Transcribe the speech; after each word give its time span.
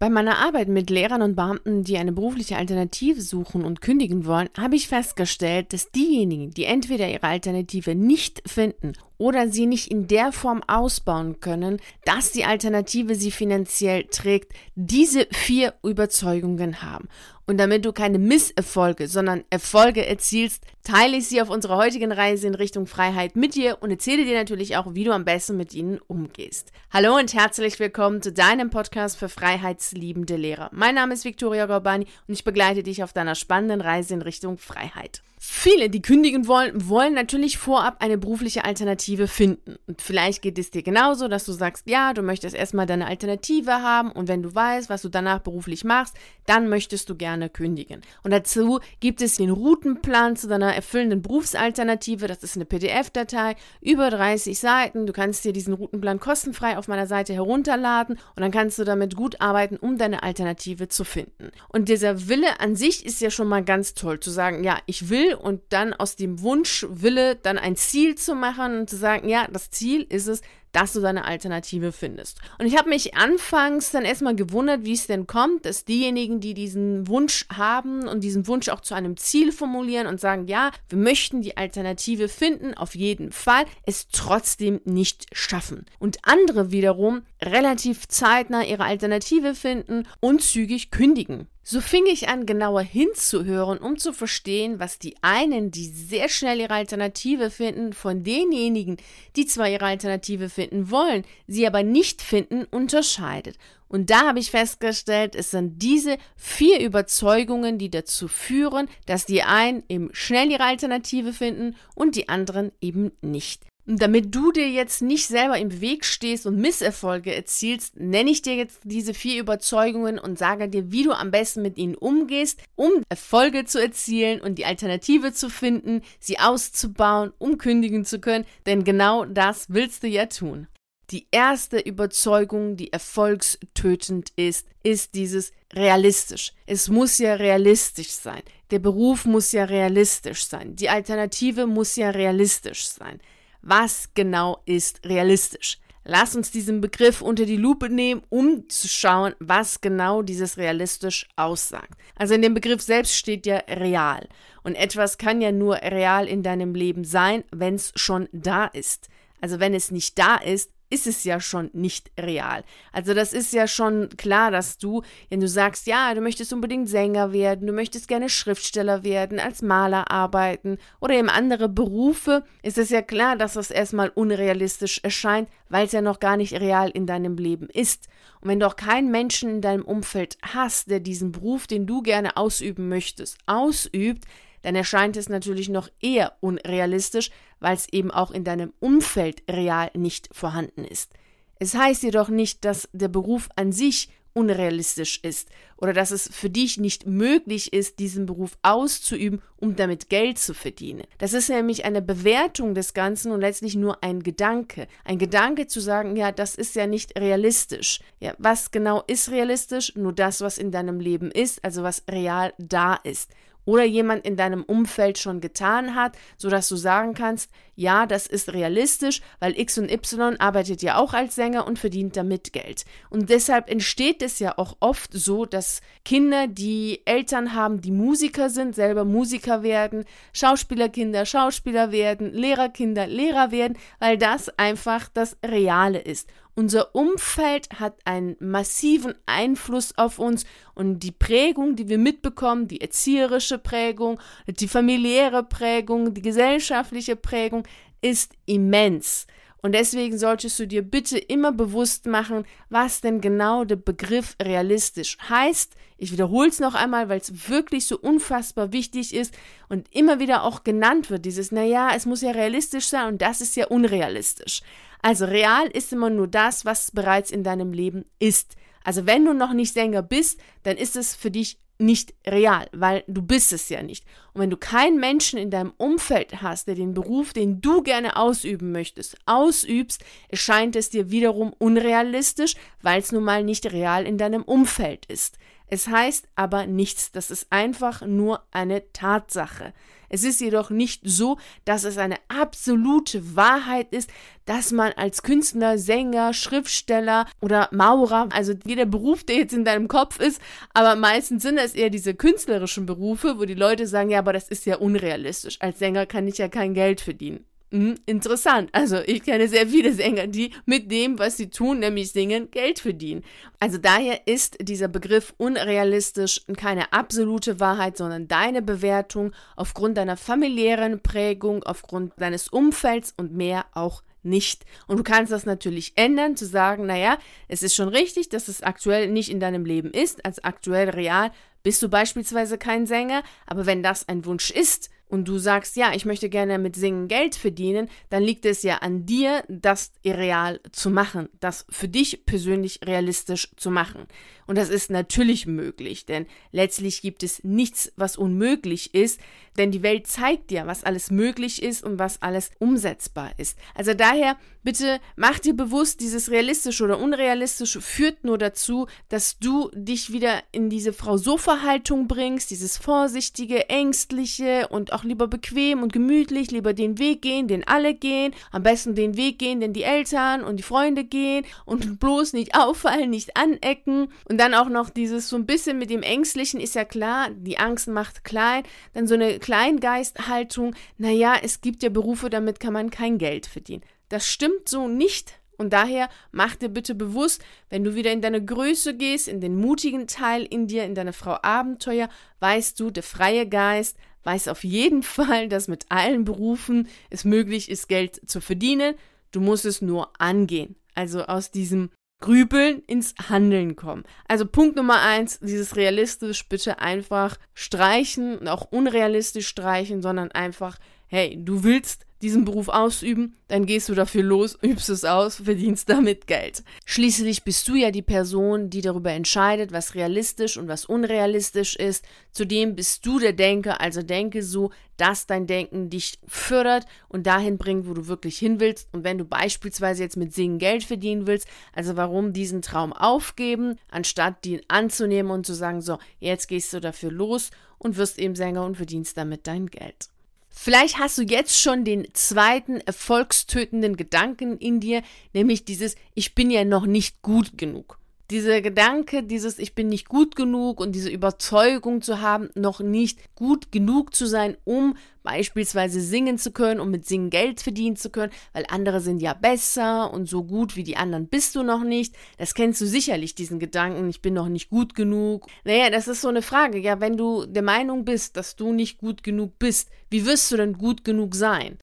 Bei 0.00 0.08
meiner 0.08 0.38
Arbeit 0.38 0.68
mit 0.68 0.88
Lehrern 0.88 1.20
und 1.20 1.36
Beamten, 1.36 1.84
die 1.84 1.98
eine 1.98 2.12
berufliche 2.12 2.56
Alternative 2.56 3.20
suchen 3.20 3.66
und 3.66 3.82
kündigen 3.82 4.24
wollen, 4.24 4.48
habe 4.56 4.74
ich 4.74 4.88
festgestellt, 4.88 5.74
dass 5.74 5.90
diejenigen, 5.90 6.52
die 6.52 6.64
entweder 6.64 7.06
ihre 7.06 7.24
Alternative 7.24 7.94
nicht 7.94 8.42
finden 8.48 8.94
oder 9.18 9.48
sie 9.48 9.66
nicht 9.66 9.90
in 9.90 10.06
der 10.06 10.32
Form 10.32 10.62
ausbauen 10.66 11.40
können, 11.40 11.82
dass 12.06 12.32
die 12.32 12.46
Alternative 12.46 13.14
sie 13.14 13.30
finanziell 13.30 14.04
trägt, 14.04 14.54
diese 14.74 15.26
vier 15.32 15.74
Überzeugungen 15.82 16.80
haben. 16.80 17.06
Und 17.50 17.56
damit 17.56 17.84
du 17.84 17.92
keine 17.92 18.20
Misserfolge, 18.20 19.08
sondern 19.08 19.42
Erfolge 19.50 20.06
erzielst, 20.06 20.62
teile 20.84 21.16
ich 21.16 21.26
sie 21.26 21.42
auf 21.42 21.50
unserer 21.50 21.78
heutigen 21.78 22.12
Reise 22.12 22.46
in 22.46 22.54
Richtung 22.54 22.86
Freiheit 22.86 23.34
mit 23.34 23.56
dir 23.56 23.78
und 23.80 23.90
erzähle 23.90 24.24
dir 24.24 24.38
natürlich 24.38 24.76
auch, 24.76 24.94
wie 24.94 25.02
du 25.02 25.10
am 25.10 25.24
besten 25.24 25.56
mit 25.56 25.74
ihnen 25.74 25.98
umgehst. 26.06 26.70
Hallo 26.92 27.16
und 27.18 27.34
herzlich 27.34 27.80
willkommen 27.80 28.22
zu 28.22 28.30
deinem 28.30 28.70
Podcast 28.70 29.18
für 29.18 29.28
freiheitsliebende 29.28 30.36
Lehrer. 30.36 30.70
Mein 30.72 30.94
Name 30.94 31.14
ist 31.14 31.24
Viktoria 31.24 31.66
Gorbani 31.66 32.06
und 32.28 32.34
ich 32.34 32.44
begleite 32.44 32.84
dich 32.84 33.02
auf 33.02 33.12
deiner 33.12 33.34
spannenden 33.34 33.80
Reise 33.80 34.14
in 34.14 34.22
Richtung 34.22 34.56
Freiheit. 34.56 35.20
Viele, 35.42 35.88
die 35.88 36.02
kündigen 36.02 36.46
wollen, 36.46 36.90
wollen 36.90 37.14
natürlich 37.14 37.56
vorab 37.56 38.02
eine 38.02 38.18
berufliche 38.18 38.66
Alternative 38.66 39.26
finden. 39.26 39.76
Und 39.86 40.02
vielleicht 40.02 40.42
geht 40.42 40.58
es 40.58 40.70
dir 40.70 40.82
genauso, 40.82 41.28
dass 41.28 41.46
du 41.46 41.52
sagst, 41.52 41.88
ja, 41.88 42.12
du 42.12 42.20
möchtest 42.20 42.54
erstmal 42.54 42.84
deine 42.84 43.06
Alternative 43.06 43.72
haben 43.72 44.12
und 44.12 44.28
wenn 44.28 44.42
du 44.42 44.54
weißt, 44.54 44.90
was 44.90 45.00
du 45.00 45.08
danach 45.08 45.38
beruflich 45.38 45.82
machst, 45.82 46.14
dann 46.44 46.68
möchtest 46.68 47.08
du 47.08 47.14
gerne 47.14 47.48
kündigen. 47.48 48.02
Und 48.22 48.32
dazu 48.32 48.80
gibt 49.00 49.22
es 49.22 49.38
den 49.38 49.48
Routenplan 49.48 50.36
zu 50.36 50.46
deiner 50.46 50.74
erfüllenden 50.74 51.22
Berufsalternative. 51.22 52.26
Das 52.26 52.42
ist 52.42 52.56
eine 52.56 52.66
PDF-Datei, 52.66 53.56
über 53.80 54.10
30 54.10 54.58
Seiten. 54.58 55.06
Du 55.06 55.14
kannst 55.14 55.46
dir 55.46 55.54
diesen 55.54 55.72
Routenplan 55.72 56.20
kostenfrei 56.20 56.76
auf 56.76 56.86
meiner 56.86 57.06
Seite 57.06 57.32
herunterladen 57.32 58.18
und 58.36 58.42
dann 58.42 58.50
kannst 58.50 58.78
du 58.78 58.84
damit 58.84 59.16
gut 59.16 59.40
arbeiten, 59.40 59.78
um 59.78 59.96
deine 59.96 60.22
Alternative 60.22 60.88
zu 60.88 61.04
finden. 61.04 61.50
Und 61.68 61.88
dieser 61.88 62.28
Wille 62.28 62.60
an 62.60 62.76
sich 62.76 63.06
ist 63.06 63.22
ja 63.22 63.30
schon 63.30 63.48
mal 63.48 63.64
ganz 63.64 63.94
toll, 63.94 64.20
zu 64.20 64.30
sagen, 64.30 64.64
ja, 64.64 64.76
ich 64.84 65.08
will 65.08 65.29
und 65.34 65.60
dann 65.70 65.92
aus 65.92 66.16
dem 66.16 66.42
Wunsch, 66.42 66.86
Wille, 66.88 67.36
dann 67.36 67.58
ein 67.58 67.76
Ziel 67.76 68.14
zu 68.14 68.34
machen 68.34 68.80
und 68.80 68.90
zu 68.90 68.96
sagen, 68.96 69.28
ja, 69.28 69.46
das 69.50 69.70
Ziel 69.70 70.06
ist 70.08 70.26
es, 70.26 70.42
dass 70.72 70.92
du 70.92 71.00
deine 71.00 71.24
Alternative 71.24 71.92
findest. 71.92 72.38
Und 72.58 72.66
ich 72.66 72.76
habe 72.76 72.88
mich 72.88 73.16
anfangs 73.16 73.90
dann 73.90 74.04
erstmal 74.04 74.36
gewundert, 74.36 74.84
wie 74.84 74.92
es 74.92 75.06
denn 75.06 75.26
kommt, 75.26 75.64
dass 75.66 75.84
diejenigen, 75.84 76.40
die 76.40 76.54
diesen 76.54 77.08
Wunsch 77.08 77.46
haben 77.52 78.06
und 78.06 78.22
diesen 78.22 78.46
Wunsch 78.46 78.68
auch 78.68 78.80
zu 78.80 78.94
einem 78.94 79.16
Ziel 79.16 79.52
formulieren 79.52 80.06
und 80.06 80.20
sagen, 80.20 80.46
ja, 80.46 80.70
wir 80.88 80.98
möchten 80.98 81.42
die 81.42 81.56
Alternative 81.56 82.28
finden, 82.28 82.74
auf 82.74 82.94
jeden 82.94 83.32
Fall, 83.32 83.64
es 83.84 84.08
trotzdem 84.08 84.80
nicht 84.84 85.26
schaffen. 85.32 85.86
Und 85.98 86.18
andere 86.22 86.70
wiederum 86.70 87.22
relativ 87.42 88.06
zeitnah 88.08 88.64
ihre 88.64 88.84
Alternative 88.84 89.54
finden 89.54 90.06
und 90.20 90.42
zügig 90.42 90.90
kündigen. 90.90 91.48
So 91.72 91.80
fing 91.80 92.06
ich 92.06 92.28
an, 92.28 92.46
genauer 92.46 92.82
hinzuhören, 92.82 93.78
um 93.78 93.96
zu 93.96 94.12
verstehen, 94.12 94.80
was 94.80 94.98
die 94.98 95.14
einen, 95.22 95.70
die 95.70 95.86
sehr 95.86 96.28
schnell 96.28 96.58
ihre 96.58 96.74
Alternative 96.74 97.48
finden, 97.48 97.92
von 97.92 98.24
denjenigen, 98.24 98.96
die 99.36 99.46
zwar 99.46 99.68
ihre 99.68 99.84
Alternative 99.84 100.48
finden 100.48 100.90
wollen, 100.90 101.24
sie 101.46 101.68
aber 101.68 101.84
nicht 101.84 102.22
finden, 102.22 102.64
unterscheidet. 102.64 103.56
Und 103.86 104.10
da 104.10 104.26
habe 104.26 104.40
ich 104.40 104.50
festgestellt, 104.50 105.36
es 105.36 105.52
sind 105.52 105.80
diese 105.80 106.18
vier 106.34 106.80
Überzeugungen, 106.80 107.78
die 107.78 107.88
dazu 107.88 108.26
führen, 108.26 108.88
dass 109.06 109.24
die 109.24 109.44
einen 109.44 109.84
eben 109.88 110.10
schnell 110.12 110.50
ihre 110.50 110.64
Alternative 110.64 111.32
finden 111.32 111.76
und 111.94 112.16
die 112.16 112.28
anderen 112.28 112.72
eben 112.80 113.12
nicht. 113.20 113.69
Damit 113.98 114.32
du 114.32 114.52
dir 114.52 114.68
jetzt 114.68 115.02
nicht 115.02 115.26
selber 115.26 115.58
im 115.58 115.80
Weg 115.80 116.04
stehst 116.04 116.46
und 116.46 116.60
Misserfolge 116.60 117.34
erzielst, 117.34 117.98
nenne 117.98 118.30
ich 118.30 118.40
dir 118.40 118.54
jetzt 118.54 118.82
diese 118.84 119.14
vier 119.14 119.40
Überzeugungen 119.40 120.16
und 120.16 120.38
sage 120.38 120.68
dir, 120.68 120.92
wie 120.92 121.02
du 121.02 121.10
am 121.10 121.32
besten 121.32 121.62
mit 121.62 121.76
ihnen 121.76 121.96
umgehst, 121.96 122.60
um 122.76 122.90
Erfolge 123.08 123.64
zu 123.64 123.82
erzielen 123.82 124.40
und 124.42 124.58
die 124.58 124.64
Alternative 124.64 125.32
zu 125.32 125.50
finden, 125.50 126.02
sie 126.20 126.38
auszubauen, 126.38 127.32
um 127.38 127.58
kündigen 127.58 128.04
zu 128.04 128.20
können, 128.20 128.44
denn 128.64 128.84
genau 128.84 129.24
das 129.24 129.66
willst 129.70 130.04
du 130.04 130.06
ja 130.06 130.26
tun. 130.26 130.68
Die 131.10 131.26
erste 131.32 131.80
Überzeugung, 131.80 132.76
die 132.76 132.92
erfolgstötend 132.92 134.30
ist, 134.36 134.68
ist 134.84 135.16
dieses 135.16 135.50
realistisch. 135.72 136.52
Es 136.66 136.88
muss 136.88 137.18
ja 137.18 137.34
realistisch 137.34 138.10
sein. 138.10 138.42
Der 138.70 138.78
Beruf 138.78 139.24
muss 139.24 139.50
ja 139.50 139.64
realistisch 139.64 140.44
sein. 140.44 140.76
Die 140.76 140.88
Alternative 140.88 141.66
muss 141.66 141.96
ja 141.96 142.10
realistisch 142.10 142.86
sein. 142.86 143.20
Was 143.62 144.10
genau 144.14 144.62
ist 144.64 145.04
realistisch? 145.04 145.78
Lass 146.04 146.34
uns 146.34 146.50
diesen 146.50 146.80
Begriff 146.80 147.20
unter 147.20 147.44
die 147.44 147.58
Lupe 147.58 147.90
nehmen, 147.90 148.22
um 148.30 148.68
zu 148.68 148.88
schauen, 148.88 149.34
was 149.38 149.80
genau 149.80 150.22
dieses 150.22 150.56
realistisch 150.56 151.28
aussagt. 151.36 151.92
Also 152.16 152.34
in 152.34 152.42
dem 152.42 152.54
Begriff 152.54 152.80
selbst 152.80 153.14
steht 153.14 153.46
ja 153.46 153.58
real. 153.68 154.26
Und 154.62 154.76
etwas 154.76 155.18
kann 155.18 155.42
ja 155.42 155.52
nur 155.52 155.76
real 155.76 156.26
in 156.26 156.42
deinem 156.42 156.74
Leben 156.74 157.04
sein, 157.04 157.44
wenn 157.50 157.74
es 157.74 157.92
schon 157.96 158.28
da 158.32 158.64
ist. 158.66 159.08
Also 159.40 159.60
wenn 159.60 159.74
es 159.74 159.90
nicht 159.90 160.18
da 160.18 160.36
ist, 160.36 160.70
ist 160.90 161.06
es 161.06 161.24
ja 161.24 161.40
schon 161.40 161.70
nicht 161.72 162.10
real. 162.18 162.64
Also 162.92 163.14
das 163.14 163.32
ist 163.32 163.52
ja 163.52 163.66
schon 163.66 164.08
klar, 164.16 164.50
dass 164.50 164.76
du, 164.76 165.02
wenn 165.28 165.40
du 165.40 165.48
sagst, 165.48 165.86
ja, 165.86 166.12
du 166.14 166.20
möchtest 166.20 166.52
unbedingt 166.52 166.88
Sänger 166.88 167.32
werden, 167.32 167.66
du 167.66 167.72
möchtest 167.72 168.08
gerne 168.08 168.28
Schriftsteller 168.28 169.04
werden, 169.04 169.38
als 169.38 169.62
Maler 169.62 170.10
arbeiten 170.10 170.78
oder 171.00 171.14
eben 171.14 171.30
andere 171.30 171.68
Berufe, 171.68 172.44
ist 172.62 172.76
es 172.76 172.90
ja 172.90 173.02
klar, 173.02 173.36
dass 173.36 173.54
das 173.54 173.70
erstmal 173.70 174.10
unrealistisch 174.10 175.00
erscheint, 175.02 175.48
weil 175.68 175.86
es 175.86 175.92
ja 175.92 176.02
noch 176.02 176.20
gar 176.20 176.36
nicht 176.36 176.54
real 176.54 176.90
in 176.90 177.06
deinem 177.06 177.36
Leben 177.36 177.68
ist. 177.72 178.08
Und 178.40 178.48
wenn 178.48 178.60
du 178.60 178.66
auch 178.66 178.76
keinen 178.76 179.10
Menschen 179.10 179.48
in 179.50 179.60
deinem 179.60 179.84
Umfeld 179.84 180.38
hast, 180.42 180.90
der 180.90 181.00
diesen 181.00 181.32
Beruf, 181.32 181.66
den 181.66 181.86
du 181.86 182.02
gerne 182.02 182.36
ausüben 182.36 182.88
möchtest, 182.88 183.38
ausübt, 183.46 184.24
dann 184.62 184.74
erscheint 184.74 185.16
es 185.16 185.28
natürlich 185.28 185.68
noch 185.68 185.88
eher 186.00 186.36
unrealistisch, 186.40 187.30
weil 187.60 187.74
es 187.74 187.88
eben 187.88 188.10
auch 188.10 188.30
in 188.30 188.44
deinem 188.44 188.72
Umfeld 188.80 189.42
real 189.50 189.90
nicht 189.94 190.28
vorhanden 190.32 190.84
ist. 190.84 191.12
Es 191.58 191.74
heißt 191.74 192.02
jedoch 192.02 192.28
nicht, 192.28 192.64
dass 192.64 192.88
der 192.92 193.08
Beruf 193.08 193.48
an 193.56 193.72
sich 193.72 194.08
unrealistisch 194.32 195.18
ist 195.22 195.48
oder 195.76 195.92
dass 195.92 196.10
es 196.10 196.28
für 196.32 196.50
dich 196.50 196.78
nicht 196.78 197.06
möglich 197.06 197.72
ist, 197.72 197.98
diesen 197.98 198.26
Beruf 198.26 198.56
auszuüben, 198.62 199.42
um 199.56 199.76
damit 199.76 200.08
Geld 200.08 200.38
zu 200.38 200.54
verdienen. 200.54 201.04
Das 201.18 201.32
ist 201.32 201.48
nämlich 201.48 201.84
eine 201.84 202.00
Bewertung 202.00 202.74
des 202.74 202.94
Ganzen 202.94 203.32
und 203.32 203.40
letztlich 203.40 203.76
nur 203.76 204.02
ein 204.04 204.22
Gedanke. 204.22 204.86
Ein 205.04 205.18
Gedanke 205.18 205.66
zu 205.66 205.80
sagen, 205.80 206.16
ja, 206.16 206.32
das 206.32 206.54
ist 206.54 206.76
ja 206.76 206.86
nicht 206.86 207.18
realistisch. 207.18 208.00
Ja, 208.20 208.34
was 208.38 208.70
genau 208.70 209.02
ist 209.06 209.30
realistisch? 209.30 209.94
Nur 209.96 210.12
das, 210.12 210.40
was 210.40 210.58
in 210.58 210.70
deinem 210.70 211.00
Leben 211.00 211.30
ist, 211.30 211.64
also 211.64 211.82
was 211.82 212.04
real 212.08 212.54
da 212.58 212.94
ist 212.94 213.30
oder 213.64 213.84
jemand 213.84 214.24
in 214.24 214.36
deinem 214.36 214.62
Umfeld 214.62 215.18
schon 215.18 215.40
getan 215.40 215.94
hat, 215.94 216.16
sodass 216.36 216.68
du 216.68 216.76
sagen 216.76 217.14
kannst, 217.14 217.50
ja, 217.80 218.04
das 218.04 218.26
ist 218.26 218.52
realistisch, 218.52 219.22
weil 219.38 219.58
X 219.58 219.78
und 219.78 219.90
Y 219.90 220.36
arbeitet 220.38 220.82
ja 220.82 220.98
auch 220.98 221.14
als 221.14 221.34
Sänger 221.34 221.66
und 221.66 221.78
verdient 221.78 222.14
damit 222.14 222.52
Geld. 222.52 222.84
Und 223.08 223.30
deshalb 223.30 223.70
entsteht 223.70 224.20
es 224.20 224.38
ja 224.38 224.58
auch 224.58 224.76
oft 224.80 225.14
so, 225.14 225.46
dass 225.46 225.80
Kinder, 226.04 226.46
die 226.46 227.00
Eltern 227.06 227.54
haben, 227.54 227.80
die 227.80 227.90
Musiker 227.90 228.50
sind, 228.50 228.74
selber 228.74 229.06
Musiker 229.06 229.62
werden, 229.62 230.04
Schauspielerkinder 230.34 231.24
Schauspieler 231.24 231.90
werden, 231.90 232.34
Lehrerkinder 232.34 233.06
Lehrer 233.06 233.50
werden, 233.50 233.78
weil 233.98 234.18
das 234.18 234.50
einfach 234.58 235.08
das 235.08 235.38
Reale 235.42 236.00
ist. 236.00 236.28
Unser 236.60 236.94
Umfeld 236.94 237.68
hat 237.78 237.94
einen 238.04 238.36
massiven 238.40 239.14
Einfluss 239.24 239.96
auf 239.96 240.18
uns 240.18 240.44
und 240.74 240.98
die 241.00 241.12
Prägung, 241.12 241.76
die 241.76 241.88
wir 241.88 241.96
mitbekommen, 241.96 242.68
die 242.68 242.82
erzieherische 242.82 243.56
Prägung, 243.56 244.20
die 244.46 244.68
familiäre 244.68 245.42
Prägung, 245.42 246.12
die 246.12 246.20
gesellschaftliche 246.20 247.16
Prägung 247.16 247.62
ist 248.00 248.32
immens. 248.46 249.26
Und 249.62 249.72
deswegen 249.72 250.18
solltest 250.18 250.58
du 250.58 250.66
dir 250.66 250.82
bitte 250.82 251.18
immer 251.18 251.52
bewusst 251.52 252.06
machen, 252.06 252.44
was 252.70 253.02
denn 253.02 253.20
genau 253.20 253.64
der 253.64 253.76
Begriff 253.76 254.34
realistisch 254.42 255.18
heißt. 255.28 255.74
Ich 255.98 256.12
wiederhole 256.12 256.48
es 256.48 256.60
noch 256.60 256.74
einmal, 256.74 257.10
weil 257.10 257.20
es 257.20 257.50
wirklich 257.50 257.86
so 257.86 257.98
unfassbar 257.98 258.72
wichtig 258.72 259.14
ist 259.14 259.34
und 259.68 259.86
immer 259.94 260.18
wieder 260.18 260.44
auch 260.44 260.64
genannt 260.64 261.10
wird, 261.10 261.26
dieses, 261.26 261.52
naja, 261.52 261.90
es 261.94 262.06
muss 262.06 262.22
ja 262.22 262.30
realistisch 262.30 262.86
sein 262.86 263.08
und 263.08 263.22
das 263.22 263.42
ist 263.42 263.54
ja 263.54 263.66
unrealistisch. 263.66 264.62
Also 265.02 265.26
real 265.26 265.66
ist 265.66 265.92
immer 265.92 266.08
nur 266.10 266.28
das, 266.28 266.64
was 266.64 266.90
bereits 266.90 267.30
in 267.30 267.44
deinem 267.44 267.72
Leben 267.72 268.06
ist. 268.18 268.56
Also 268.82 269.04
wenn 269.04 269.26
du 269.26 269.34
noch 269.34 269.52
nicht 269.52 269.74
Sänger 269.74 270.02
bist, 270.02 270.40
dann 270.62 270.78
ist 270.78 270.96
es 270.96 271.14
für 271.14 271.30
dich 271.30 271.58
nicht 271.80 272.14
real, 272.26 272.68
weil 272.72 273.04
du 273.06 273.22
bist 273.22 273.52
es 273.52 273.68
ja 273.68 273.82
nicht. 273.82 274.04
Und 274.32 274.42
wenn 274.42 274.50
du 274.50 274.56
keinen 274.56 275.00
Menschen 275.00 275.38
in 275.38 275.50
deinem 275.50 275.72
Umfeld 275.76 276.42
hast, 276.42 276.68
der 276.68 276.74
den 276.74 276.94
Beruf, 276.94 277.32
den 277.32 277.60
du 277.60 277.82
gerne 277.82 278.16
ausüben 278.16 278.70
möchtest, 278.72 279.16
ausübst, 279.26 280.04
erscheint 280.28 280.76
es 280.76 280.90
dir 280.90 281.10
wiederum 281.10 281.52
unrealistisch, 281.58 282.54
weil 282.82 283.00
es 283.00 283.12
nun 283.12 283.24
mal 283.24 283.42
nicht 283.42 283.72
real 283.72 284.06
in 284.06 284.18
deinem 284.18 284.42
Umfeld 284.42 285.06
ist. 285.06 285.38
Es 285.72 285.86
heißt 285.86 286.26
aber 286.34 286.66
nichts, 286.66 287.12
das 287.12 287.30
ist 287.30 287.46
einfach 287.50 288.02
nur 288.04 288.42
eine 288.50 288.92
Tatsache. 288.92 289.72
Es 290.08 290.24
ist 290.24 290.40
jedoch 290.40 290.70
nicht 290.70 291.02
so, 291.04 291.38
dass 291.64 291.84
es 291.84 291.96
eine 291.96 292.16
absolute 292.26 293.36
Wahrheit 293.36 293.92
ist, 293.92 294.10
dass 294.44 294.72
man 294.72 294.92
als 294.94 295.22
Künstler, 295.22 295.78
Sänger, 295.78 296.34
Schriftsteller 296.34 297.26
oder 297.40 297.68
Maurer, 297.70 298.28
also 298.32 298.52
jeder 298.64 298.86
Beruf, 298.86 299.22
der 299.22 299.36
jetzt 299.36 299.52
in 299.52 299.64
deinem 299.64 299.86
Kopf 299.86 300.18
ist, 300.18 300.42
aber 300.74 300.96
meistens 300.96 301.44
sind 301.44 301.56
es 301.56 301.74
eher 301.74 301.90
diese 301.90 302.14
künstlerischen 302.14 302.84
Berufe, 302.84 303.38
wo 303.38 303.44
die 303.44 303.54
Leute 303.54 303.86
sagen, 303.86 304.10
ja, 304.10 304.18
aber 304.18 304.32
das 304.32 304.48
ist 304.48 304.66
ja 304.66 304.78
unrealistisch. 304.78 305.58
Als 305.60 305.78
Sänger 305.78 306.04
kann 306.06 306.26
ich 306.26 306.38
ja 306.38 306.48
kein 306.48 306.74
Geld 306.74 307.00
verdienen. 307.00 307.46
Hm, 307.72 307.98
interessant. 308.04 308.68
Also 308.72 308.98
ich 309.06 309.22
kenne 309.22 309.46
sehr 309.46 309.68
viele 309.68 309.92
Sänger, 309.92 310.26
die 310.26 310.50
mit 310.66 310.90
dem, 310.90 311.20
was 311.20 311.36
sie 311.36 311.50
tun, 311.50 311.78
nämlich 311.78 312.10
singen, 312.10 312.50
Geld 312.50 312.80
verdienen. 312.80 313.22
Also 313.60 313.78
daher 313.78 314.26
ist 314.26 314.56
dieser 314.60 314.88
Begriff 314.88 315.34
unrealistisch 315.36 316.40
keine 316.56 316.92
absolute 316.92 317.60
Wahrheit, 317.60 317.96
sondern 317.96 318.26
deine 318.26 318.60
Bewertung 318.60 319.32
aufgrund 319.54 319.98
deiner 319.98 320.16
familiären 320.16 321.00
Prägung, 321.00 321.62
aufgrund 321.62 322.12
deines 322.20 322.48
Umfelds 322.48 323.14
und 323.16 323.34
mehr 323.34 323.66
auch 323.74 324.02
nicht. 324.24 324.64
Und 324.88 324.98
du 324.98 325.04
kannst 325.04 325.30
das 325.30 325.46
natürlich 325.46 325.92
ändern, 325.94 326.36
zu 326.36 326.46
sagen, 326.46 326.86
naja, 326.86 327.18
es 327.46 327.62
ist 327.62 327.76
schon 327.76 327.88
richtig, 327.88 328.28
dass 328.30 328.48
es 328.48 328.62
aktuell 328.62 329.08
nicht 329.08 329.30
in 329.30 329.38
deinem 329.38 329.64
Leben 329.64 329.92
ist, 329.92 330.24
als 330.24 330.42
aktuell 330.42 330.90
real 330.90 331.30
bist 331.62 331.82
du 331.82 331.88
beispielsweise 331.88 332.58
kein 332.58 332.86
Sänger, 332.86 333.22
aber 333.46 333.66
wenn 333.66 333.82
das 333.82 334.08
ein 334.08 334.24
Wunsch 334.24 334.50
ist, 334.50 334.90
und 335.10 335.26
du 335.26 335.38
sagst, 335.38 335.76
ja, 335.76 335.92
ich 335.92 336.04
möchte 336.04 336.28
gerne 336.28 336.58
mit 336.58 336.76
Singen 336.76 337.08
Geld 337.08 337.34
verdienen, 337.34 337.90
dann 338.08 338.22
liegt 338.22 338.46
es 338.46 338.62
ja 338.62 338.76
an 338.76 339.06
dir, 339.06 339.42
das 339.48 339.92
real 340.06 340.60
zu 340.70 340.88
machen, 340.88 341.28
das 341.40 341.66
für 341.68 341.88
dich 341.88 342.24
persönlich 342.24 342.80
realistisch 342.86 343.48
zu 343.56 343.70
machen. 343.70 344.06
Und 344.46 344.56
das 344.56 344.68
ist 344.68 344.90
natürlich 344.90 345.46
möglich, 345.46 346.06
denn 346.06 346.26
letztlich 346.52 347.02
gibt 347.02 347.22
es 347.22 347.44
nichts, 347.44 347.92
was 347.96 348.16
unmöglich 348.16 348.94
ist, 348.94 349.20
denn 349.58 349.70
die 349.70 349.82
Welt 349.82 350.06
zeigt 350.06 350.50
dir, 350.50 350.66
was 350.66 350.84
alles 350.84 351.10
möglich 351.10 351.62
ist 351.62 351.84
und 351.84 351.98
was 351.98 352.22
alles 352.22 352.50
umsetzbar 352.58 353.32
ist. 353.36 353.58
Also 353.74 353.94
daher 353.94 354.36
bitte 354.62 355.00
mach 355.16 355.38
dir 355.38 355.54
bewusst, 355.54 356.00
dieses 356.00 356.30
realistische 356.30 356.84
oder 356.84 356.98
unrealistische 356.98 357.80
führt 357.80 358.24
nur 358.24 358.38
dazu, 358.38 358.86
dass 359.08 359.38
du 359.38 359.70
dich 359.74 360.12
wieder 360.12 360.42
in 360.52 360.70
diese 360.70 360.92
Frau 360.92 361.16
Sofa-Haltung 361.50 362.06
bringst, 362.06 362.52
dieses 362.52 362.76
vorsichtige, 362.76 363.68
ängstliche 363.68 364.68
und 364.68 364.92
auch 364.92 365.02
lieber 365.02 365.26
bequem 365.26 365.82
und 365.82 365.92
gemütlich, 365.92 366.52
lieber 366.52 366.74
den 366.74 366.98
Weg 366.98 367.22
gehen, 367.22 367.48
den 367.48 367.66
alle 367.66 367.94
gehen, 367.94 368.34
am 368.52 368.62
besten 368.62 368.94
den 368.94 369.16
Weg 369.16 369.40
gehen, 369.40 369.58
den 369.58 369.72
die 369.72 369.82
Eltern 369.82 370.44
und 370.44 370.58
die 370.58 370.62
Freunde 370.62 371.02
gehen 371.02 371.44
und 371.64 371.98
bloß 372.00 372.34
nicht 372.34 372.54
auffallen, 372.54 373.10
nicht 373.10 373.36
anecken 373.36 374.12
und 374.28 374.38
dann 374.38 374.54
auch 374.54 374.68
noch 374.68 374.90
dieses 374.90 375.28
so 375.28 375.34
ein 375.34 375.46
bisschen 375.46 375.78
mit 375.78 375.90
dem 375.90 376.02
Ängstlichen 376.02 376.60
ist 376.60 376.76
ja 376.76 376.84
klar, 376.84 377.30
die 377.30 377.58
Angst 377.58 377.88
macht 377.88 378.22
klein. 378.22 378.62
Dann 378.92 379.08
so 379.08 379.14
eine 379.14 379.40
Kleingeisthaltung, 379.40 380.76
naja, 380.98 381.34
es 381.42 381.60
gibt 381.60 381.82
ja 381.82 381.88
Berufe, 381.88 382.30
damit 382.30 382.60
kann 382.60 382.72
man 382.72 382.90
kein 382.90 383.18
Geld 383.18 383.46
verdienen. 383.46 383.82
Das 384.08 384.28
stimmt 384.28 384.68
so 384.68 384.86
nicht. 384.86 385.39
Und 385.60 385.74
daher 385.74 386.08
mach 386.32 386.56
dir 386.56 386.70
bitte 386.70 386.94
bewusst, 386.94 387.44
wenn 387.68 387.84
du 387.84 387.94
wieder 387.94 388.10
in 388.12 388.22
deine 388.22 388.42
Größe 388.42 388.96
gehst, 388.96 389.28
in 389.28 389.42
den 389.42 389.56
mutigen 389.56 390.06
Teil 390.06 390.42
in 390.42 390.68
dir, 390.68 390.84
in 390.84 390.94
deine 390.94 391.12
Frau 391.12 391.36
Abenteuer, 391.42 392.08
weißt 392.38 392.80
du, 392.80 392.90
der 392.90 393.02
freie 393.02 393.46
Geist 393.46 393.98
weiß 394.24 394.48
auf 394.48 394.64
jeden 394.64 395.02
Fall, 395.16 395.50
dass 395.50 395.68
mit 395.68 395.84
allen 395.90 396.24
Berufen 396.24 396.88
es 397.10 397.26
möglich 397.26 397.70
ist, 397.70 397.90
Geld 397.90 398.26
zu 398.26 398.40
verdienen. 398.40 398.94
Du 399.32 399.42
musst 399.42 399.66
es 399.66 399.82
nur 399.82 400.10
angehen. 400.18 400.76
Also 400.94 401.24
aus 401.24 401.50
diesem 401.50 401.90
Grübeln 402.22 402.82
ins 402.86 403.14
Handeln 403.28 403.76
kommen. 403.76 404.04
Also 404.28 404.46
Punkt 404.46 404.76
Nummer 404.76 405.02
eins, 405.02 405.40
dieses 405.40 405.76
realistisch 405.76 406.48
bitte 406.48 406.78
einfach 406.78 407.36
streichen, 407.52 408.48
auch 408.48 408.72
unrealistisch 408.72 409.46
streichen, 409.46 410.00
sondern 410.00 410.30
einfach, 410.32 410.78
hey, 411.06 411.36
du 411.38 411.64
willst 411.64 412.06
diesen 412.22 412.44
Beruf 412.44 412.68
ausüben, 412.68 413.34
dann 413.48 413.66
gehst 413.66 413.88
du 413.88 413.94
dafür 413.94 414.22
los, 414.22 414.58
übst 414.62 414.88
es 414.88 415.04
aus, 415.04 415.36
verdienst 415.36 415.88
damit 415.88 416.26
Geld. 416.26 416.62
Schließlich 416.84 417.44
bist 417.44 417.66
du 417.68 417.74
ja 417.74 417.90
die 417.90 418.02
Person, 418.02 418.70
die 418.70 418.82
darüber 418.82 419.10
entscheidet, 419.12 419.72
was 419.72 419.94
realistisch 419.94 420.56
und 420.56 420.68
was 420.68 420.84
unrealistisch 420.84 421.76
ist. 421.76 422.04
Zudem 422.32 422.76
bist 422.76 423.06
du 423.06 423.18
der 423.18 423.32
Denker, 423.32 423.80
also 423.80 424.02
denke 424.02 424.42
so, 424.42 424.70
dass 424.96 425.26
dein 425.26 425.46
Denken 425.46 425.88
dich 425.88 426.18
fördert 426.26 426.84
und 427.08 427.26
dahin 427.26 427.56
bringt, 427.56 427.88
wo 427.88 427.94
du 427.94 428.06
wirklich 428.06 428.38
hin 428.38 428.60
willst. 428.60 428.88
Und 428.92 429.02
wenn 429.02 429.16
du 429.16 429.24
beispielsweise 429.24 430.02
jetzt 430.02 430.18
mit 430.18 430.34
Singen 430.34 430.58
Geld 430.58 430.84
verdienen 430.84 431.26
willst, 431.26 431.48
also 431.72 431.96
warum 431.96 432.34
diesen 432.34 432.60
Traum 432.60 432.92
aufgeben, 432.92 433.76
anstatt 433.90 434.44
den 434.44 434.60
anzunehmen 434.68 435.32
und 435.32 435.46
zu 435.46 435.54
sagen, 435.54 435.80
so, 435.80 435.98
jetzt 436.18 436.48
gehst 436.48 436.72
du 436.74 436.80
dafür 436.80 437.10
los 437.10 437.50
und 437.78 437.96
wirst 437.96 438.18
eben 438.18 438.36
Sänger 438.36 438.64
und 438.64 438.76
verdienst 438.76 439.16
damit 439.16 439.46
dein 439.46 439.68
Geld. 439.68 440.10
Vielleicht 440.50 440.98
hast 440.98 441.16
du 441.16 441.22
jetzt 441.22 441.58
schon 441.58 441.84
den 441.84 442.08
zweiten 442.12 442.80
erfolgstötenden 442.80 443.96
Gedanken 443.96 444.58
in 444.58 444.80
dir, 444.80 445.02
nämlich 445.32 445.64
dieses 445.64 445.94
Ich 446.14 446.34
bin 446.34 446.50
ja 446.50 446.64
noch 446.64 446.86
nicht 446.86 447.22
gut 447.22 447.56
genug 447.56 447.99
dieser 448.30 448.60
Gedanke, 448.60 449.22
dieses 449.22 449.58
Ich 449.58 449.74
bin 449.74 449.88
nicht 449.88 450.08
gut 450.08 450.36
genug 450.36 450.80
und 450.80 450.92
diese 450.92 451.10
Überzeugung 451.10 452.02
zu 452.02 452.20
haben, 452.20 452.50
noch 452.54 452.80
nicht 452.80 453.34
gut 453.34 453.72
genug 453.72 454.14
zu 454.14 454.26
sein, 454.26 454.56
um 454.64 454.96
beispielsweise 455.22 456.00
singen 456.00 456.38
zu 456.38 456.52
können, 456.52 456.80
um 456.80 456.90
mit 456.90 457.06
Singen 457.06 457.30
Geld 457.30 457.60
verdienen 457.60 457.96
zu 457.96 458.10
können, 458.10 458.32
weil 458.52 458.64
andere 458.68 459.00
sind 459.00 459.20
ja 459.20 459.34
besser 459.34 460.12
und 460.12 460.28
so 460.28 460.44
gut 460.44 460.76
wie 460.76 460.84
die 460.84 460.96
anderen 460.96 461.26
bist 461.26 461.56
du 461.56 461.62
noch 461.62 461.82
nicht. 461.82 462.14
Das 462.38 462.54
kennst 462.54 462.80
du 462.80 462.86
sicherlich, 462.86 463.34
diesen 463.34 463.58
Gedanken, 463.58 464.08
ich 464.08 464.22
bin 464.22 464.34
noch 464.34 464.48
nicht 464.48 464.70
gut 464.70 464.94
genug. 464.94 465.46
Naja, 465.64 465.90
das 465.90 466.08
ist 466.08 466.22
so 466.22 466.28
eine 466.28 466.42
Frage. 466.42 466.78
Ja, 466.78 467.00
wenn 467.00 467.16
du 467.16 467.46
der 467.46 467.62
Meinung 467.62 468.04
bist, 468.04 468.36
dass 468.36 468.56
du 468.56 468.72
nicht 468.72 468.98
gut 468.98 469.22
genug 469.22 469.58
bist, 469.58 469.90
wie 470.08 470.24
wirst 470.24 470.50
du 470.52 470.56
denn 470.56 470.74
gut 470.74 471.04
genug 471.04 471.34
sein? 471.34 471.78